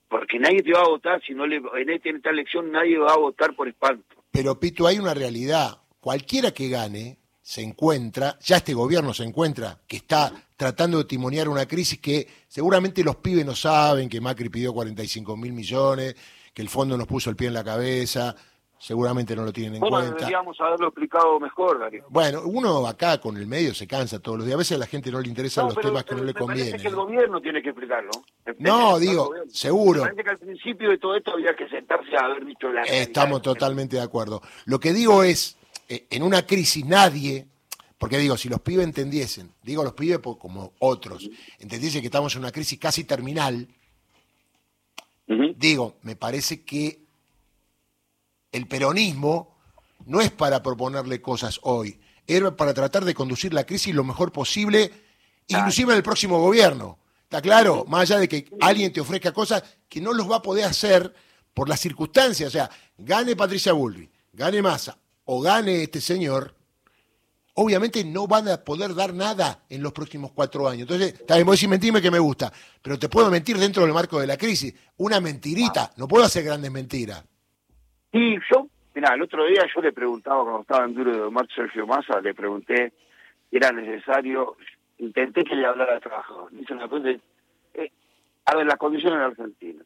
porque 0.08 0.38
nadie 0.38 0.62
te 0.62 0.72
va 0.72 0.80
a 0.80 0.88
votar 0.88 1.22
si 1.22 1.34
no 1.34 1.46
le... 1.46 1.56
En 1.56 1.90
esta 1.90 2.30
elección 2.30 2.72
nadie 2.72 2.96
va 2.96 3.12
a 3.12 3.18
votar 3.18 3.54
por 3.54 3.68
espanto. 3.68 4.15
Pero 4.36 4.60
Pito, 4.60 4.86
hay 4.86 4.98
una 4.98 5.14
realidad. 5.14 5.78
Cualquiera 5.98 6.50
que 6.50 6.68
gane 6.68 7.18
se 7.40 7.62
encuentra, 7.62 8.38
ya 8.44 8.58
este 8.58 8.74
gobierno 8.74 9.14
se 9.14 9.24
encuentra, 9.24 9.80
que 9.86 9.96
está 9.96 10.30
tratando 10.58 10.98
de 10.98 11.04
timonear 11.04 11.48
una 11.48 11.64
crisis 11.64 11.98
que 12.00 12.28
seguramente 12.46 13.02
los 13.02 13.16
pibes 13.16 13.46
no 13.46 13.56
saben, 13.56 14.10
que 14.10 14.20
Macri 14.20 14.50
pidió 14.50 14.74
45 14.74 15.38
mil 15.38 15.54
millones, 15.54 16.16
que 16.52 16.60
el 16.60 16.68
fondo 16.68 16.98
nos 16.98 17.06
puso 17.06 17.30
el 17.30 17.36
pie 17.36 17.48
en 17.48 17.54
la 17.54 17.64
cabeza, 17.64 18.36
seguramente 18.78 19.34
no 19.34 19.44
lo 19.44 19.52
tienen 19.52 19.74
en 19.74 19.80
cuenta. 19.80 20.14
deberíamos 20.14 20.60
haberlo 20.60 20.88
explicado 20.88 21.40
mejor, 21.40 21.78
Darío. 21.78 22.04
Bueno, 22.08 22.42
uno 22.44 22.86
acá 22.86 23.18
con 23.18 23.36
el 23.36 23.46
medio 23.46 23.74
se 23.74 23.86
cansa 23.86 24.20
todos 24.20 24.38
los 24.38 24.46
días, 24.46 24.56
a 24.56 24.58
veces 24.58 24.76
a 24.76 24.80
la 24.80 24.86
gente 24.86 25.10
no 25.10 25.20
le 25.20 25.28
interesan 25.28 25.66
los 25.66 25.76
temas 25.76 26.04
que 26.04 26.14
no 26.14 26.24
le 26.24 26.34
convienen. 26.34 26.80
que 26.80 26.88
el 26.88 26.94
gobierno 26.94 27.40
tiene 27.40 27.62
que 27.62 27.70
explicarlo. 27.70 28.10
No, 28.58 28.98
digo, 28.98 29.32
seguro. 29.48 30.02
Me 30.02 30.10
parece 30.10 30.24
que 30.24 30.30
al 30.30 30.38
principio 30.38 30.90
de 30.90 30.98
todo 30.98 31.16
esto 31.16 31.32
había 31.32 31.54
que 31.54 31.68
sentarse 31.68 32.16
a 32.16 32.26
haber 32.26 32.44
dicho 32.44 32.68
la 32.68 32.82
Estamos 32.82 33.42
totalmente 33.42 33.96
de 33.96 34.02
acuerdo. 34.02 34.42
Lo 34.66 34.78
que 34.78 34.92
digo 34.92 35.22
es 35.22 35.56
eh, 35.88 36.06
en 36.10 36.22
una 36.22 36.46
crisis 36.46 36.84
nadie, 36.84 37.46
porque 37.98 38.18
digo, 38.18 38.36
si 38.36 38.48
los 38.48 38.60
pibes 38.60 38.84
entendiesen, 38.84 39.52
digo 39.62 39.82
los 39.82 39.94
pibes 39.94 40.18
como 40.18 40.72
otros, 40.80 41.30
entendiesen 41.58 42.02
que 42.02 42.06
estamos 42.06 42.34
en 42.34 42.40
una 42.40 42.52
crisis 42.52 42.78
casi 42.78 43.04
terminal, 43.04 43.66
digo, 45.56 45.96
me 46.02 46.14
parece 46.14 46.62
que 46.62 47.05
el 48.56 48.66
peronismo 48.66 49.54
no 50.06 50.20
es 50.20 50.30
para 50.30 50.62
proponerle 50.62 51.20
cosas 51.20 51.60
hoy, 51.62 52.00
era 52.26 52.56
para 52.56 52.72
tratar 52.72 53.04
de 53.04 53.14
conducir 53.14 53.52
la 53.52 53.64
crisis 53.64 53.94
lo 53.94 54.02
mejor 54.02 54.32
posible, 54.32 54.90
inclusive 55.46 55.92
en 55.92 55.98
el 55.98 56.02
próximo 56.02 56.40
gobierno. 56.40 56.98
¿Está 57.24 57.42
claro? 57.42 57.84
Más 57.86 58.02
allá 58.02 58.18
de 58.20 58.28
que 58.28 58.48
alguien 58.60 58.92
te 58.92 59.00
ofrezca 59.00 59.32
cosas 59.32 59.62
que 59.88 60.00
no 60.00 60.12
los 60.12 60.30
va 60.30 60.36
a 60.36 60.42
poder 60.42 60.64
hacer 60.64 61.12
por 61.52 61.68
las 61.68 61.80
circunstancias. 61.80 62.48
O 62.48 62.50
sea, 62.50 62.70
gane 62.96 63.36
Patricia 63.36 63.72
Bullrich, 63.72 64.10
gane 64.32 64.62
Massa 64.62 64.96
o 65.24 65.40
gane 65.40 65.82
este 65.82 66.00
señor, 66.00 66.54
obviamente 67.54 68.04
no 68.04 68.26
van 68.26 68.48
a 68.48 68.64
poder 68.64 68.94
dar 68.94 69.12
nada 69.12 69.64
en 69.68 69.82
los 69.82 69.92
próximos 69.92 70.30
cuatro 70.32 70.68
años. 70.68 70.88
Entonces, 70.88 71.26
también 71.26 71.44
voy 71.44 71.54
a 71.54 71.56
decir 71.56 71.68
mentirme 71.68 72.00
que 72.00 72.10
me 72.10 72.18
gusta, 72.18 72.50
pero 72.80 72.98
te 72.98 73.08
puedo 73.08 73.30
mentir 73.30 73.58
dentro 73.58 73.82
del 73.82 73.92
marco 73.92 74.18
de 74.18 74.26
la 74.26 74.38
crisis. 74.38 74.72
Una 74.96 75.20
mentirita, 75.20 75.92
no 75.96 76.08
puedo 76.08 76.24
hacer 76.24 76.44
grandes 76.44 76.70
mentiras. 76.70 77.22
Y 78.16 78.38
yo 78.50 78.68
Mira, 78.96 79.12
el 79.12 79.20
otro 79.20 79.44
día 79.44 79.62
yo 79.74 79.82
le 79.82 79.92
preguntaba, 79.92 80.42
cuando 80.42 80.62
estaba 80.62 80.86
en 80.86 80.94
Duro 80.94 81.12
de 81.12 81.20
Omar 81.20 81.46
Sergio 81.54 81.86
Massa, 81.86 82.18
le 82.22 82.32
pregunté 82.32 82.94
si 83.50 83.58
era 83.58 83.70
necesario, 83.70 84.56
intenté 84.96 85.44
que 85.44 85.54
le 85.54 85.66
hablara 85.66 85.96
al 85.96 86.00
trabajador. 86.00 86.50
Dice 86.50 86.72
una 86.72 86.88
cosa, 86.88 87.10
eh, 87.10 87.92
a 88.46 88.56
ver, 88.56 88.64
las 88.64 88.78
condiciones 88.78 89.18
en 89.18 89.24
Argentina. 89.24 89.84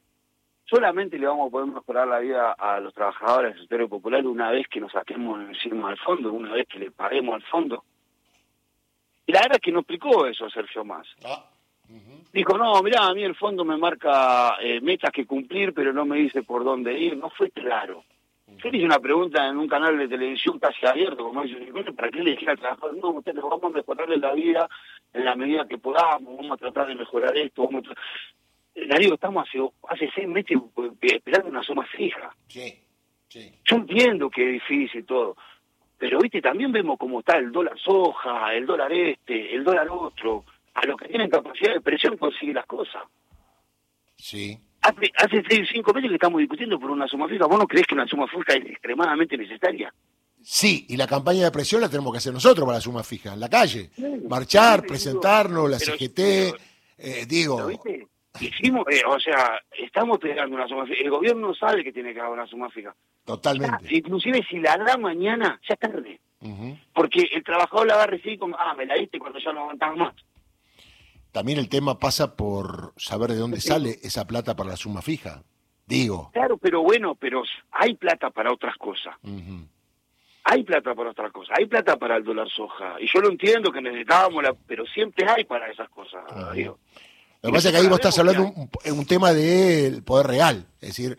Solamente 0.65 1.19
le 1.19 1.27
vamos 1.27 1.49
a 1.49 1.51
poder 1.51 1.67
mejorar 1.73 2.07
la 2.07 2.21
vida 2.21 2.53
a 2.53 2.79
los 2.79 2.95
trabajadores 2.95 3.55
del 3.55 3.63
sector 3.63 3.89
popular 3.89 4.25
una 4.25 4.53
vez 4.53 4.69
que 4.69 4.79
nos 4.79 4.93
saquemos 4.93 5.41
encima 5.41 5.91
al 5.91 5.99
fondo, 5.99 6.33
una 6.33 6.53
vez 6.53 6.69
que 6.69 6.79
le 6.79 6.93
paguemos 6.93 7.35
al 7.35 7.43
fondo. 7.43 7.83
Y 9.27 9.33
la 9.33 9.41
verdad 9.41 9.57
es 9.57 9.63
que 9.63 9.73
no 9.73 9.81
explicó 9.81 10.25
eso 10.27 10.49
Sergio 10.51 10.85
Massa. 10.85 11.11
Ah, 11.25 11.51
Dijo, 12.33 12.57
no, 12.57 12.81
mirá, 12.85 13.09
a 13.09 13.13
mí 13.15 13.25
el 13.25 13.35
fondo 13.35 13.65
me 13.65 13.77
marca 13.77 14.55
eh, 14.61 14.81
metas 14.81 15.11
que 15.11 15.27
cumplir, 15.27 15.75
pero 15.75 15.93
no 15.93 16.05
me 16.05 16.19
dice 16.19 16.45
por 16.45 16.63
dónde 16.63 16.97
ir. 16.97 17.17
No 17.17 17.29
fue 17.31 17.51
claro. 17.51 18.05
Yo 18.59 18.71
le 18.71 18.77
hice 18.77 18.87
una 18.87 18.99
pregunta 18.99 19.49
en 19.49 19.57
un 19.57 19.69
canal 19.69 19.97
de 19.97 20.09
televisión 20.09 20.59
casi 20.59 20.87
abierto, 20.87 21.25
como 21.25 21.43
dice, 21.43 21.73
¿para 21.97 22.11
qué 22.11 22.23
le 22.23 22.33
dije 22.33 22.51
al 22.51 22.59
trabajador? 22.59 22.97
No, 22.97 23.11
ustedes 23.11 23.43
vamos 23.43 23.65
a 23.65 23.69
mejorarle 23.69 24.17
la 24.19 24.33
vida 24.35 24.69
en 25.13 25.25
la 25.25 25.35
medida 25.35 25.67
que 25.67 25.79
podamos, 25.79 26.37
vamos 26.37 26.53
a 26.53 26.57
tratar 26.57 26.89
de 26.89 26.95
mejorar 26.95 27.37
esto. 27.37 27.65
Vamos 27.65 27.85
a 27.89 27.95
Darío, 28.87 29.15
estamos 29.15 29.49
hace, 29.49 29.59
hace 29.89 30.11
seis 30.15 30.29
meses 30.29 30.59
esperando 31.03 31.49
una 31.49 31.63
suma 31.63 31.85
fija. 31.87 32.35
sí, 32.49 32.75
sí. 33.29 33.53
Yo 33.65 33.77
entiendo 33.77 34.31
que 34.31 34.45
es 34.47 34.53
difícil 34.55 35.05
todo, 35.05 35.37
pero 35.99 36.19
viste, 36.19 36.41
también 36.41 36.73
vemos 36.73 36.99
cómo 36.99 37.21
está 37.21 37.37
el 37.37 37.53
dólar 37.53 37.79
soja, 37.79 38.55
el 38.55 38.67
dólar 38.67 38.93
este, 38.93 39.55
el 39.55 39.63
dólar 39.65 39.89
otro. 39.91 40.45
A 40.73 40.87
los 40.87 40.97
que 40.97 41.09
tienen 41.09 41.29
capacidad 41.29 41.75
de 41.75 41.81
presión 41.81 42.17
consiguen 42.17 42.55
las 42.55 42.67
cosas. 42.67 43.03
Sí. 44.17 44.59
Hace, 44.83 45.13
hace 45.17 45.43
seis, 45.49 45.69
cinco 45.73 45.93
meses 45.93 46.09
que 46.09 46.15
estamos 46.17 46.39
discutiendo 46.41 46.79
por 46.81 46.91
una 46.91 47.07
suma 47.07 47.29
fija. 47.29 47.47
¿Vos 47.47 47.59
no 47.59 47.67
crees 47.67 47.87
que 47.87 47.95
una 47.95 48.07
suma 48.07 48.27
fija 48.27 48.55
es 48.55 48.65
extremadamente 48.67 49.37
necesaria? 49.37 49.93
Sí, 50.43 50.87
y 50.89 50.97
la 50.97 51.07
campaña 51.07 51.45
de 51.45 51.51
presión 51.51 51.83
la 51.83 51.89
tenemos 51.91 52.13
que 52.13 52.19
hacer 52.19 52.33
nosotros 52.33 52.65
para 52.65 52.79
la 52.79 52.81
suma 52.83 53.03
fija, 53.03 53.35
en 53.35 53.41
la 53.41 53.49
calle. 53.51 53.91
Marchar, 54.29 54.83
presentarnos, 54.87 55.69
la 55.71 55.79
CGT, 55.79 56.15
pero- 56.17 56.57
eh, 56.99 57.21
¿Lo 57.23 57.27
digo, 57.27 57.67
viste? 57.67 58.07
Hicimos, 58.41 58.87
eh, 58.91 59.03
o 59.07 59.19
sea, 59.21 59.61
estamos 59.77 60.19
pegando 60.19 60.55
una 60.57 60.67
suma 60.69 60.87
fija. 60.87 61.03
El 61.03 61.11
gobierno 61.11 61.53
sabe 61.55 61.83
que 61.85 61.93
tiene 61.93 62.15
que 62.15 62.21
dar 62.21 62.31
una 62.31 62.47
suma 62.47 62.71
fija. 62.71 62.95
totalmente. 63.25 63.95
Inclusive 63.95 64.45
si 64.49 64.59
la 64.61 64.77
da 64.79 64.97
mañana, 64.97 65.61
ya 65.69 65.75
es 65.75 65.79
tarde. 65.81 66.21
Porque 66.95 67.29
el 67.33 67.45
trabajador 67.45 67.87
la 67.87 67.97
va 67.97 68.05
a 68.05 68.07
recibir 68.07 68.39
como, 68.39 68.57
ah, 68.59 68.75
me 68.75 68.87
la 68.87 68.95
diste 68.95 69.19
cuando 69.19 69.39
ya 69.39 69.53
no 69.53 69.61
aguantaba 69.61 69.95
más. 69.95 70.15
También 71.33 71.59
el 71.59 71.69
tema 71.69 71.99
pasa 71.99 72.37
por 72.37 72.93
saber 72.97 73.31
de 73.31 73.37
dónde 73.37 73.61
sale 73.61 73.99
esa 74.03 74.27
plata 74.27 74.57
para 74.57 74.71
la 74.71 74.77
suma 74.77 75.03
fija. 75.03 75.43
Digo. 75.87 76.31
Claro, 76.33 76.57
pero 76.57 76.83
bueno, 76.83 77.15
pero 77.15 77.43
hay 77.71 77.95
plata 77.95 78.31
para 78.31 78.53
otras 78.53 78.77
cosas. 78.77 79.15
Hay 80.45 80.63
plata 80.63 80.95
para 80.95 81.11
otras 81.11 81.33
cosas. 81.33 81.57
Hay 81.59 81.67
plata 81.67 81.97
para 81.97 82.17
el 82.17 82.25
dólar 82.25 82.49
soja. 82.49 82.97
Y 83.01 83.07
yo 83.13 83.21
lo 83.21 83.31
entiendo 83.31 83.73
que 83.73 83.81
necesitábamos, 83.81 84.43
la, 84.43 84.55
pero 84.67 84.85
siempre 84.87 85.29
hay 85.29 85.45
para 85.45 85.71
esas 85.71 85.89
cosas. 85.89 86.23
Lo 87.43 87.49
que 87.49 87.55
pasa 87.55 87.69
es 87.69 87.75
que 87.75 87.81
ahí 87.81 87.89
vos 87.89 87.99
estás 87.99 88.19
hablando 88.19 88.53
un, 88.55 88.71
un 88.99 89.07
tema 89.07 89.33
del 89.33 90.03
poder 90.03 90.27
real, 90.27 90.67
es 90.81 90.89
decir, 90.89 91.19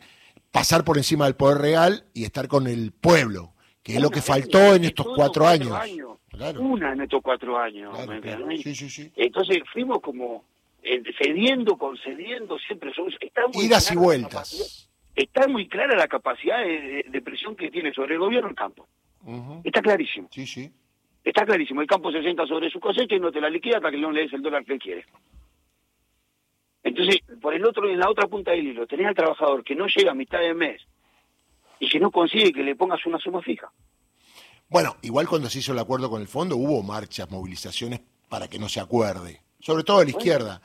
pasar 0.52 0.84
por 0.84 0.98
encima 0.98 1.26
del 1.26 1.36
poder 1.36 1.58
real 1.58 2.06
y 2.14 2.26
estar 2.26 2.48
con 2.48 2.68
el 2.68 2.92
pueblo, 2.92 3.54
que 3.82 3.96
es 3.96 4.02
lo 4.02 4.10
que 4.10 4.22
faltó 4.22 4.76
en 4.76 4.86
estos 4.86 5.08
cuatro 5.16 5.50
estos 5.50 5.74
años. 5.74 6.18
Claro, 6.32 6.62
Una 6.62 6.94
en 6.94 7.02
estos 7.02 7.22
cuatro 7.22 7.58
años. 7.58 7.94
claro, 7.94 8.12
¿me 8.12 8.22
claro. 8.22 8.42
entendés? 8.44 8.62
Sí, 8.64 8.76
sí, 8.76 8.90
sí. 8.90 9.12
Entonces 9.16 9.60
fuimos 9.72 10.00
como 10.02 10.46
eh, 10.82 11.02
cediendo, 11.22 11.78
concediendo, 11.78 12.58
siempre 12.60 12.94
somos... 12.94 13.16
Está 13.20 13.48
muy 13.54 13.66
Idas 13.66 13.92
y 13.92 13.96
vueltas. 13.98 14.90
Está 15.16 15.48
muy 15.48 15.68
clara 15.68 15.96
la 15.98 16.08
capacidad 16.08 16.60
de, 16.62 16.80
de- 16.82 17.06
de 17.10 17.22
presión 17.22 17.56
que 17.56 17.70
tiene 17.70 17.94
sobre 17.94 18.14
el 18.14 18.20
gobierno 18.20 18.50
el 18.50 18.56
campo. 18.56 18.88
Está 19.64 19.82
clarísimo. 19.82 20.30
Sí, 20.32 20.48
sí. 20.48 20.72
Está 21.24 21.46
clarísimo. 21.46 21.82
El 21.82 21.88
campo 21.88 22.12
se 22.12 22.22
sienta 22.22 22.48
sobre 22.48 22.70
su 22.70 22.80
cosecha 22.80 23.14
y 23.16 23.20
no 23.20 23.32
te 23.32 23.42
la 23.42 23.50
liquida 23.50 23.78
hasta 23.78 23.92
que 23.92 23.98
no 23.98 24.12
le 24.12 24.22
des 24.22 24.34
el 24.34 24.42
dólar 24.42 24.64
que 24.66 24.74
él 24.74 24.80
quiere. 24.80 25.06
Entonces, 26.84 27.18
por 27.42 27.54
el 27.54 27.64
otro, 27.66 27.88
en 27.88 28.00
la 28.00 28.10
otra 28.10 28.28
punta 28.28 28.52
del 28.52 28.66
hilo, 28.68 28.88
tenés 28.88 29.08
al 29.08 29.14
trabajador 29.16 29.64
que 29.64 29.76
no 29.76 29.86
llega 29.88 30.12
a 30.12 30.16
mitad 30.16 30.40
de 30.40 30.54
mes 30.56 30.82
y 31.80 31.88
que 31.90 32.00
no 32.00 32.10
consigue 32.10 32.52
que 32.52 32.64
le 32.64 32.76
pongas 32.76 33.06
una 33.06 33.20
suma 33.20 33.42
fija. 33.42 33.72
Bueno, 34.72 34.96
igual 35.02 35.28
cuando 35.28 35.50
se 35.50 35.60
hizo 35.60 35.74
el 35.74 35.80
acuerdo 35.80 36.10
con 36.10 36.22
el 36.22 36.30
fondo 36.30 36.56
hubo 36.56 36.82
marchas, 36.82 37.30
movilizaciones 37.30 38.00
para 38.30 38.48
que 38.48 38.58
no 38.58 38.70
se 38.70 38.80
acuerde, 38.80 39.42
sobre 39.60 39.84
todo 39.84 40.00
de 40.00 40.06
la 40.06 40.12
izquierda, 40.12 40.62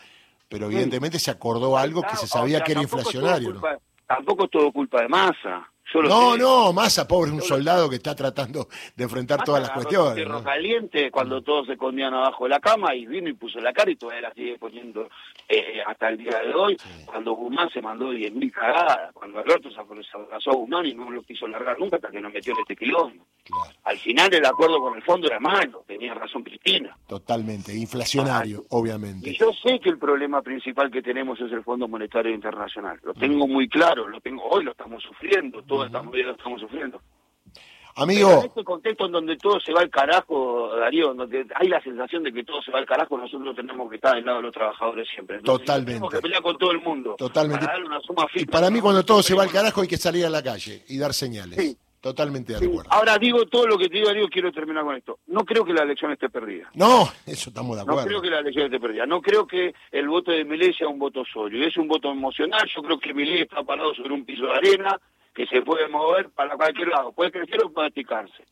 pero 0.49 0.67
evidentemente 0.67 1.19
se 1.19 1.33
acordó 1.33 1.77
algo 1.77 2.03
que 2.03 2.15
se 2.15 2.29
sabía 2.29 2.59
o 2.59 2.59
sea, 2.59 2.65
que 2.65 2.73
era 2.73 2.83
inflacionario. 2.83 3.55
¿no? 3.55 3.63
Tampoco 4.07 4.45
es 4.45 4.51
todo 4.53 4.71
culpa 4.71 5.03
de 5.03 5.09
masa. 5.09 5.69
Yo 5.93 6.03
lo 6.03 6.09
No, 6.09 6.37
no, 6.37 6.73
Massa, 6.73 7.07
pobre, 7.07 7.31
es 7.31 7.35
un 7.35 7.43
soldado 7.43 7.89
que 7.89 7.97
está 7.97 8.15
tratando 8.15 8.69
de 8.95 9.05
enfrentar 9.05 9.39
Massa 9.39 9.45
todas 9.47 9.63
las 9.63 9.71
cuestiones. 9.71 10.29
¿no? 10.29 10.43
Caliente 10.43 11.11
cuando 11.11 11.43
todos 11.43 11.67
se 11.67 11.73
escondían 11.75 12.13
abajo 12.15 12.45
de 12.45 12.51
la 12.51 12.61
cama 12.61 12.95
y 12.95 13.07
vino 13.07 13.29
y 13.29 13.35
puso 13.35 13.61
la 13.61 13.73
cara 13.73 13.91
y 13.91 13.97
todavía 13.97 14.29
la 14.29 14.35
sigue 14.35 14.59
poniendo 14.59 15.09
eh, 15.49 15.81
hasta 15.87 16.09
el 16.09 16.19
día 16.19 16.39
de 16.41 16.55
hoy. 16.55 16.77
Cuando 17.05 17.33
Guzmán 17.33 17.71
se 17.71 17.81
mandó 17.81 18.13
10.000 18.13 18.53
cagadas, 18.53 19.13
cuando 19.13 19.39
Alberto 19.39 19.71
se 19.71 19.79
abrazó 19.79 20.51
a 20.51 20.55
Guzmán 20.55 20.87
y 20.87 20.95
no 20.95 21.11
lo 21.11 21.23
quiso 21.23 21.47
largar 21.47 21.79
nunca 21.79 21.97
hasta 21.97 22.11
que 22.11 22.21
nos 22.21 22.33
metió 22.33 22.53
en 22.53 22.61
este 22.61 22.77
quilombo. 22.77 23.25
Claro, 23.45 23.79
Al 23.85 23.99
final 23.99 24.35
el 24.35 24.45
acuerdo 24.45 24.81
con 24.81 24.97
el 24.97 25.03
fondo 25.03 25.29
era 25.29 25.39
malo, 25.39 25.85
tenía 25.87 26.15
razón 26.15 26.43
Cristina. 26.43 26.97
totalmente, 27.07 27.73
inflacionario, 27.73 28.65
obviamente. 28.71 29.31
Y 29.31 29.37
yo 29.39 29.53
sé 29.53 29.79
que 29.79 29.91
el 29.91 29.99
problema 29.99 30.43
principal 30.43 30.91
que 30.91 31.03
tenemos 31.03 31.41
es 31.41 31.53
el 31.53 31.63
Fondo 31.63 31.87
Monetario 31.87 32.35
Internacional. 32.35 32.99
Lo 33.05 33.15
tengo 33.15 33.47
muy 33.47 33.69
claro, 33.69 34.09
lo 34.09 34.21
tengo 34.21 34.43
hoy, 34.49 34.65
lo 34.65 34.73
estamos 34.73 35.03
sufriendo, 35.03 35.63
todos 35.77 36.15
estamos 36.37 36.61
sufriendo. 36.61 37.01
Pero 37.01 38.11
en 38.11 38.11
Amigo, 38.11 38.43
este 38.45 38.63
contexto 38.63 39.07
en 39.07 39.13
donde 39.13 39.37
todo 39.39 39.59
se 39.59 39.73
va 39.73 39.81
al 39.81 39.89
carajo, 39.89 40.69
Darío, 40.77 41.13
en 41.13 41.17
donde 41.17 41.47
hay 41.55 41.67
la 41.69 41.81
sensación 41.83 42.23
de 42.25 42.31
que 42.33 42.45
todo 42.45 42.61
se 42.61 42.71
va 42.71 42.79
al 42.79 42.85
carajo, 42.85 43.17
nosotros 43.17 43.57
tenemos 43.57 43.89
que 43.89 43.97
estar 43.97 44.15
del 44.15 44.25
lado 44.27 44.37
de 44.39 44.43
los 44.45 44.53
trabajadores 44.53 45.09
siempre. 45.09 45.37
Entonces, 45.39 45.65
Totalmente. 45.65 45.93
Tenemos 45.95 46.13
que 46.13 46.21
pelear 46.21 46.43
con 46.43 46.59
todo 46.59 46.73
el 46.73 46.81
mundo. 46.83 47.15
Totalmente. 47.17 47.61
Para 47.65 47.73
darle 47.73 47.87
una 47.89 48.01
suma 48.01 48.27
y 48.35 48.39
fija. 48.41 48.51
para 48.53 48.71
mí 48.71 48.81
cuando 48.81 49.03
todo 49.03 49.23
se 49.23 49.35
va 49.35 49.45
al 49.45 49.51
carajo 49.51 49.81
hay 49.81 49.89
que 49.89 49.97
salir 49.97 50.27
a 50.27 50.31
la 50.31 50.43
calle 50.43 50.83
y 50.89 50.99
dar 50.99 51.15
señales. 51.15 51.57
Sí. 51.59 51.77
Totalmente 51.99 52.53
de 52.53 52.59
Sí. 52.61 52.67
acuerdo. 52.67 52.93
Ahora 52.93 53.17
digo 53.19 53.47
todo 53.47 53.67
lo 53.67 53.79
que 53.79 53.89
te 53.89 53.95
digo, 53.97 54.07
Darío, 54.09 54.29
quiero 54.29 54.53
terminar 54.53 54.85
con 54.85 54.95
esto. 54.95 55.19
No 55.29 55.45
creo 55.47 55.65
que 55.65 55.73
la 55.73 55.83
elección 55.83 56.13
esté 56.13 56.29
perdida. 56.29 56.71
No, 56.75 57.09
eso 57.25 57.49
estamos 57.49 57.77
de 57.79 57.85
No 57.85 57.93
acuerdo. 57.93 58.09
creo 58.09 58.21
que 58.23 58.31
la 58.31 58.41
elección 58.41 58.67
esté 58.67 58.79
perdida. 58.79 59.07
No 59.07 59.21
creo 59.23 59.47
que 59.47 59.75
el 59.91 60.07
voto 60.07 60.31
de 60.31 60.45
Milei 60.45 60.73
sea 60.75 60.87
un 60.87 60.99
voto 61.01 61.25
sólido. 61.25 61.67
Es 61.67 61.77
un 61.79 61.89
voto 61.89 62.11
emocional. 62.13 62.69
Yo 62.77 62.83
creo 62.83 62.99
que 63.01 63.13
Milei 63.15 63.41
está 63.43 63.63
parado 63.65 63.93
sobre 63.95 64.13
un 64.13 64.25
piso 64.27 64.45
de 64.45 64.53
arena 64.53 65.01
que 65.37 65.47
se 65.47 65.61
puede 65.61 65.87
mover 65.89 66.31
para 66.31 66.57
cualquier 66.57 66.89
lado. 66.89 67.13
Puede 67.13 67.31
crecer 67.31 67.63
o 67.63 67.71
puede 67.71 67.89
achicarse. 67.89 68.43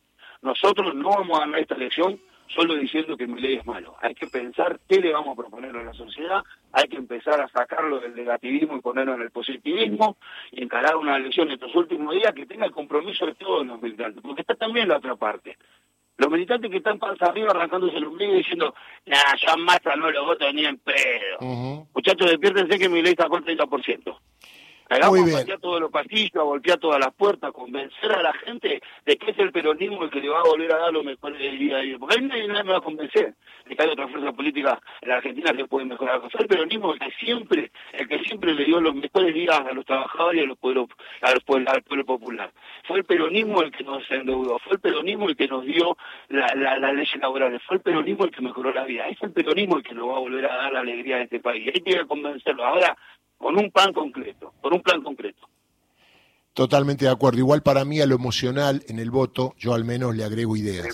Nosotros 0.43 0.93
no 0.93 1.09
vamos 1.09 1.37
a 1.37 1.41
ganar 1.41 1.59
esta 1.59 1.73
elección 1.73 2.19
solo 2.47 2.75
diciendo 2.75 3.17
que 3.17 3.25
Milei 3.25 3.55
es 3.55 3.65
malo. 3.65 3.95
Hay 4.03 4.13
que 4.13 4.27
pensar 4.27 4.79
qué 4.87 5.01
le 5.01 5.11
vamos 5.11 5.33
a 5.33 5.41
proponer 5.41 5.75
a 5.75 5.83
la 5.83 5.93
sociedad. 5.93 6.43
Hay 6.71 6.87
que 6.87 6.97
empezar 6.97 7.41
a 7.41 7.47
sacarlo 7.47 7.99
del 7.99 8.15
negativismo 8.15 8.77
y 8.77 8.81
ponerlo 8.81 9.15
en 9.15 9.23
el 9.23 9.31
positivismo 9.31 10.17
y 10.51 10.61
encarar 10.61 10.95
una 10.95 11.17
elección 11.17 11.49
estos 11.49 11.73
últimos 11.73 12.13
días 12.13 12.33
que 12.35 12.45
tenga 12.45 12.67
el 12.67 12.71
compromiso 12.71 13.25
de 13.25 13.33
todos 13.33 13.65
los 13.65 13.81
militantes. 13.81 14.21
Porque 14.21 14.41
está 14.41 14.53
también 14.53 14.87
la 14.87 14.97
otra 14.97 15.15
parte. 15.15 15.57
Los 16.17 16.29
militantes 16.29 16.69
que 16.69 16.77
están 16.77 16.99
panza 16.99 17.25
arriba 17.25 17.49
arrancándose 17.49 17.97
el 17.97 18.05
ombligo 18.05 18.33
diciendo, 18.33 18.75
nah, 19.07 19.35
yo 19.41 19.49
a 19.49 19.57
Massa 19.57 19.95
no 19.95 20.11
lo 20.11 20.25
voto 20.25 20.53
ni 20.53 20.65
en 20.65 20.77
pedo. 20.77 21.39
Ujú. 21.41 21.87
Muchachos, 21.95 22.29
despiértense 22.29 22.77
que 22.77 22.87
mi 22.87 23.01
ley 23.01 23.15
sacó 23.17 23.37
el 23.37 23.43
30%. 23.43 24.17
Hagamos 24.87 25.09
Muy 25.11 25.21
a 25.21 25.25
bien. 25.25 25.37
patear 25.39 25.59
todos 25.59 25.81
los 25.81 25.91
pasillos, 25.91 26.35
a 26.35 26.41
golpear 26.43 26.77
todas 26.79 26.99
las 26.99 27.11
puertas, 27.15 27.51
convencer 27.51 28.11
a 28.11 28.21
la 28.21 28.33
gente 28.33 28.81
de 29.05 29.17
que 29.17 29.31
es 29.31 29.39
el 29.39 29.51
peronismo 29.51 30.03
el 30.03 30.11
que 30.11 30.21
le 30.21 30.29
va 30.29 30.41
a 30.41 30.43
volver 30.43 30.71
a 30.73 30.77
dar 30.77 30.93
lo 30.93 31.03
mejor 31.03 31.35
del 31.37 31.57
día 31.57 31.77
a 31.77 31.81
día. 31.81 31.97
Porque 31.97 32.17
a 32.17 32.21
mí 32.21 32.27
nadie, 32.27 32.47
nadie 32.47 32.63
me 32.65 32.71
va 32.73 32.77
a 32.77 32.81
convencer 32.81 33.33
de 33.65 33.75
que 33.75 33.81
hay 33.81 33.89
otra 33.89 34.07
fuerza 34.07 34.31
política 34.33 34.79
en 35.01 35.09
la 35.09 35.15
Argentina 35.17 35.53
que 35.53 35.65
puede 35.65 35.85
mejorar. 35.85 36.21
Fue 36.29 36.41
el 36.41 36.47
peronismo 36.47 36.93
el 36.93 36.99
que 36.99 37.11
siempre, 37.19 37.71
el 37.93 38.07
que 38.07 38.19
siempre 38.19 38.53
le 38.53 38.63
dio 38.65 38.79
los 38.79 38.93
mejores 38.93 39.33
días 39.33 39.59
a 39.59 39.73
los 39.73 39.85
trabajadores 39.85 40.41
y 40.41 40.43
a 40.43 40.47
los 40.47 40.57
pueblos, 40.59 40.87
a 41.21 41.31
los 41.33 41.43
pueblos- 41.43 41.73
al 41.73 41.81
pueblo 41.81 42.05
popular. 42.05 42.51
Fue 42.87 42.99
el 42.99 43.05
peronismo 43.05 43.63
el 43.63 43.71
que 43.71 43.83
nos 43.83 44.03
endeudó, 44.11 44.59
fue 44.59 44.73
el 44.73 44.79
peronismo 44.79 45.27
el 45.29 45.35
que 45.35 45.47
nos 45.47 45.65
dio 45.65 45.97
la, 46.29 46.53
la, 46.55 46.77
las 46.77 46.93
leyes 46.93 47.15
laborales, 47.19 47.59
fue 47.63 47.77
el 47.77 47.81
peronismo 47.81 48.25
el 48.25 48.31
que 48.31 48.41
mejoró 48.43 48.71
la 48.71 48.83
vida. 48.83 49.07
Es 49.07 49.17
el 49.23 49.31
peronismo 49.31 49.77
el 49.77 49.83
que 49.83 49.95
nos 49.95 50.07
va 50.09 50.17
a 50.17 50.19
volver 50.19 50.45
a 50.45 50.55
dar 50.57 50.73
la 50.73 50.81
alegría 50.81 51.17
de 51.17 51.23
este 51.23 51.39
país. 51.39 51.71
Hay 51.73 51.81
que 51.81 52.05
convencerlo. 52.05 52.63
Ahora, 52.63 52.95
con 53.37 53.57
un 53.57 53.71
plan 53.71 53.93
concreto, 53.93 54.53
con 54.61 54.73
un 54.73 54.81
plan 54.81 55.03
concreto. 55.03 55.47
Totalmente 56.53 57.05
de 57.05 57.11
acuerdo. 57.11 57.39
Igual 57.39 57.61
para 57.63 57.83
mí 57.83 57.99
a 57.99 58.05
lo 58.05 58.15
emocional 58.15 58.83
en 58.87 58.99
el 58.99 59.11
voto, 59.11 59.53
yo 59.57 59.73
al 59.73 59.83
menos 59.83 60.15
le 60.15 60.23
agrego 60.23 60.55
ideas. 60.55 60.87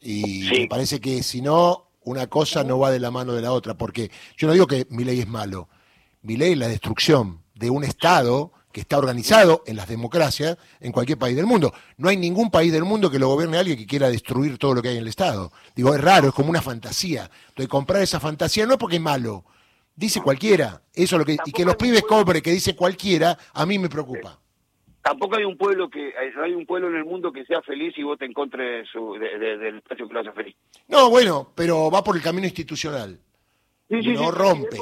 Y 0.00 0.46
Sí. 0.48 0.60
me 0.62 0.66
parece 0.68 1.00
que 1.00 1.22
si 1.22 1.40
no, 1.40 1.88
una 2.04 2.26
cosa 2.26 2.64
no 2.64 2.78
va 2.78 2.90
de 2.90 2.98
la 3.00 3.10
mano 3.10 3.32
de 3.32 3.42
la 3.42 3.52
otra, 3.52 3.74
porque 3.74 4.10
yo 4.36 4.46
no 4.48 4.52
digo 4.52 4.66
que 4.66 4.86
mi 4.90 5.04
ley 5.04 5.20
es 5.20 5.28
malo. 5.28 5.68
Mi 6.22 6.36
ley 6.36 6.52
es 6.52 6.58
la 6.58 6.68
destrucción 6.68 7.40
de 7.54 7.70
un 7.70 7.84
Estado 7.84 8.52
que 8.72 8.80
está 8.80 8.98
organizado 8.98 9.62
en 9.66 9.76
las 9.76 9.86
democracias 9.88 10.56
en 10.80 10.92
cualquier 10.92 11.18
país 11.18 11.36
del 11.36 11.46
mundo. 11.46 11.72
No 11.98 12.08
hay 12.08 12.16
ningún 12.16 12.50
país 12.50 12.72
del 12.72 12.84
mundo 12.84 13.10
que 13.10 13.18
lo 13.18 13.28
gobierne 13.28 13.58
alguien 13.58 13.76
que 13.76 13.86
quiera 13.86 14.08
destruir 14.08 14.58
todo 14.58 14.74
lo 14.74 14.82
que 14.82 14.88
hay 14.88 14.96
en 14.96 15.02
el 15.02 15.08
Estado. 15.08 15.52
Digo, 15.76 15.94
es 15.94 16.00
raro, 16.00 16.28
es 16.28 16.34
como 16.34 16.50
una 16.50 16.62
fantasía. 16.62 17.30
Entonces, 17.48 17.68
comprar 17.68 18.02
esa 18.02 18.18
fantasía 18.18 18.64
no 18.66 18.72
es 18.72 18.78
porque 18.78 18.96
es 18.96 19.02
malo, 19.02 19.44
dice 19.94 20.20
cualquiera. 20.20 20.82
Eso 20.94 21.16
es 21.16 21.18
lo 21.18 21.24
que, 21.24 21.36
y 21.44 21.52
que 21.52 21.64
los 21.64 21.76
pibes 21.76 22.02
cobren, 22.02 22.42
que 22.42 22.50
dice 22.50 22.76
cualquiera, 22.76 23.36
a 23.54 23.66
mí 23.66 23.78
me 23.78 23.88
preocupa. 23.88 24.38
tampoco 25.02 25.36
hay 25.36 25.44
un 25.44 25.56
pueblo 25.56 25.88
que 25.88 26.08
eh, 26.08 26.32
hay 26.42 26.54
un 26.54 26.66
pueblo 26.66 26.88
en 26.88 26.96
el 26.96 27.04
mundo 27.04 27.32
que 27.32 27.44
sea 27.44 27.60
feliz 27.62 27.94
y 27.96 28.02
vote 28.02 28.24
en 28.24 28.32
contra 28.32 28.62
de 28.62 28.84
su, 28.86 29.14
del 29.14 29.76
espacio 29.76 30.06
que 30.06 30.14
lo 30.14 30.20
hace 30.20 30.32
feliz. 30.32 30.56
No, 30.88 31.10
bueno, 31.10 31.52
pero 31.54 31.90
va 31.90 32.02
por 32.04 32.16
el 32.16 32.22
camino 32.22 32.46
institucional. 32.46 33.18
no 33.88 34.30
rompe. 34.30 34.76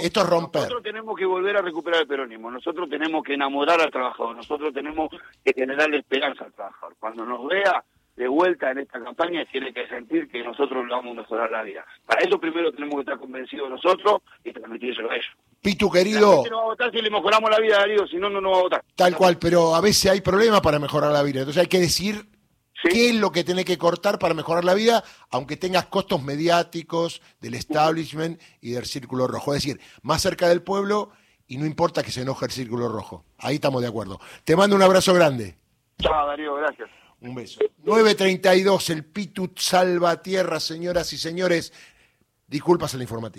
Esto 0.00 0.20
es 0.20 0.26
romper. 0.28 0.62
Nosotros 0.62 0.82
tenemos 0.82 1.16
que 1.16 1.26
volver 1.26 1.56
a 1.56 1.62
recuperar 1.62 2.02
el 2.02 2.06
peronismo. 2.06 2.50
Nosotros 2.50 2.88
tenemos 2.88 3.22
que 3.22 3.34
enamorar 3.34 3.80
al 3.80 3.90
trabajador. 3.90 4.36
Nosotros 4.36 4.72
tenemos 4.72 5.10
que 5.44 5.52
generarle 5.52 5.98
esperanza 5.98 6.44
al 6.44 6.52
trabajador. 6.52 6.96
Cuando 6.98 7.24
nos 7.24 7.46
vea 7.48 7.84
de 8.16 8.28
vuelta 8.28 8.70
en 8.70 8.78
esta 8.78 9.02
campaña 9.02 9.44
tiene 9.52 9.72
que 9.72 9.86
sentir 9.88 10.28
que 10.30 10.42
nosotros 10.42 10.84
le 10.86 10.90
vamos 10.90 11.12
a 11.12 11.20
mejorar 11.20 11.50
la 11.50 11.62
vida. 11.62 11.84
Para 12.06 12.22
eso 12.22 12.40
primero 12.40 12.72
tenemos 12.72 12.94
que 12.96 13.00
estar 13.00 13.18
convencidos 13.18 13.68
nosotros 13.68 14.22
y 14.42 14.52
transmitírselo 14.52 15.10
a 15.10 15.16
ellos. 15.16 15.36
Pitu, 15.60 15.90
querido. 15.90 16.42
no 16.50 16.56
va 16.56 16.62
a 16.62 16.66
votar 16.66 16.90
si 16.90 17.02
le 17.02 17.10
mejoramos 17.10 17.50
la 17.50 17.60
vida 17.60 17.78
Darío, 17.78 18.06
si 18.06 18.16
no, 18.16 18.30
no 18.30 18.40
nos 18.40 18.52
va 18.54 18.58
a 18.58 18.62
votar. 18.62 18.84
Tal 18.94 19.14
cual, 19.14 19.38
pero 19.38 19.74
a 19.74 19.80
veces 19.80 20.10
hay 20.10 20.20
problemas 20.20 20.60
para 20.62 20.78
mejorar 20.78 21.12
la 21.12 21.22
vida. 21.22 21.40
Entonces 21.40 21.60
hay 21.60 21.68
que 21.68 21.80
decir 21.80 22.26
qué 22.82 23.10
es 23.10 23.14
lo 23.16 23.32
que 23.32 23.44
tiene 23.44 23.64
que 23.64 23.76
cortar 23.76 24.18
para 24.18 24.32
mejorar 24.32 24.64
la 24.64 24.74
vida, 24.74 25.04
aunque 25.30 25.56
tengas 25.56 25.86
costos 25.86 26.22
mediáticos 26.22 27.20
del 27.40 27.54
establishment 27.54 28.40
y 28.60 28.70
del 28.70 28.86
círculo 28.86 29.26
rojo. 29.26 29.54
Es 29.54 29.62
decir, 29.62 29.80
más 30.02 30.22
cerca 30.22 30.48
del 30.48 30.62
pueblo 30.62 31.10
y 31.46 31.58
no 31.58 31.66
importa 31.66 32.02
que 32.02 32.12
se 32.12 32.22
enoje 32.22 32.46
el 32.46 32.52
círculo 32.52 32.88
rojo. 32.88 33.24
Ahí 33.38 33.56
estamos 33.56 33.82
de 33.82 33.88
acuerdo. 33.88 34.20
Te 34.44 34.56
mando 34.56 34.74
un 34.74 34.82
abrazo 34.82 35.12
grande. 35.12 35.56
Chao, 36.00 36.26
Darío, 36.26 36.54
gracias. 36.54 36.88
Un 37.28 37.34
beso. 37.34 37.60
9.32, 37.84 38.90
el 38.90 39.04
Pitut 39.04 39.58
salva 39.58 40.22
tierra, 40.22 40.60
señoras 40.60 41.12
y 41.12 41.18
señores. 41.18 41.72
Disculpas 42.46 42.94
en 42.94 42.98
la 42.98 43.04
informativa. 43.04 43.34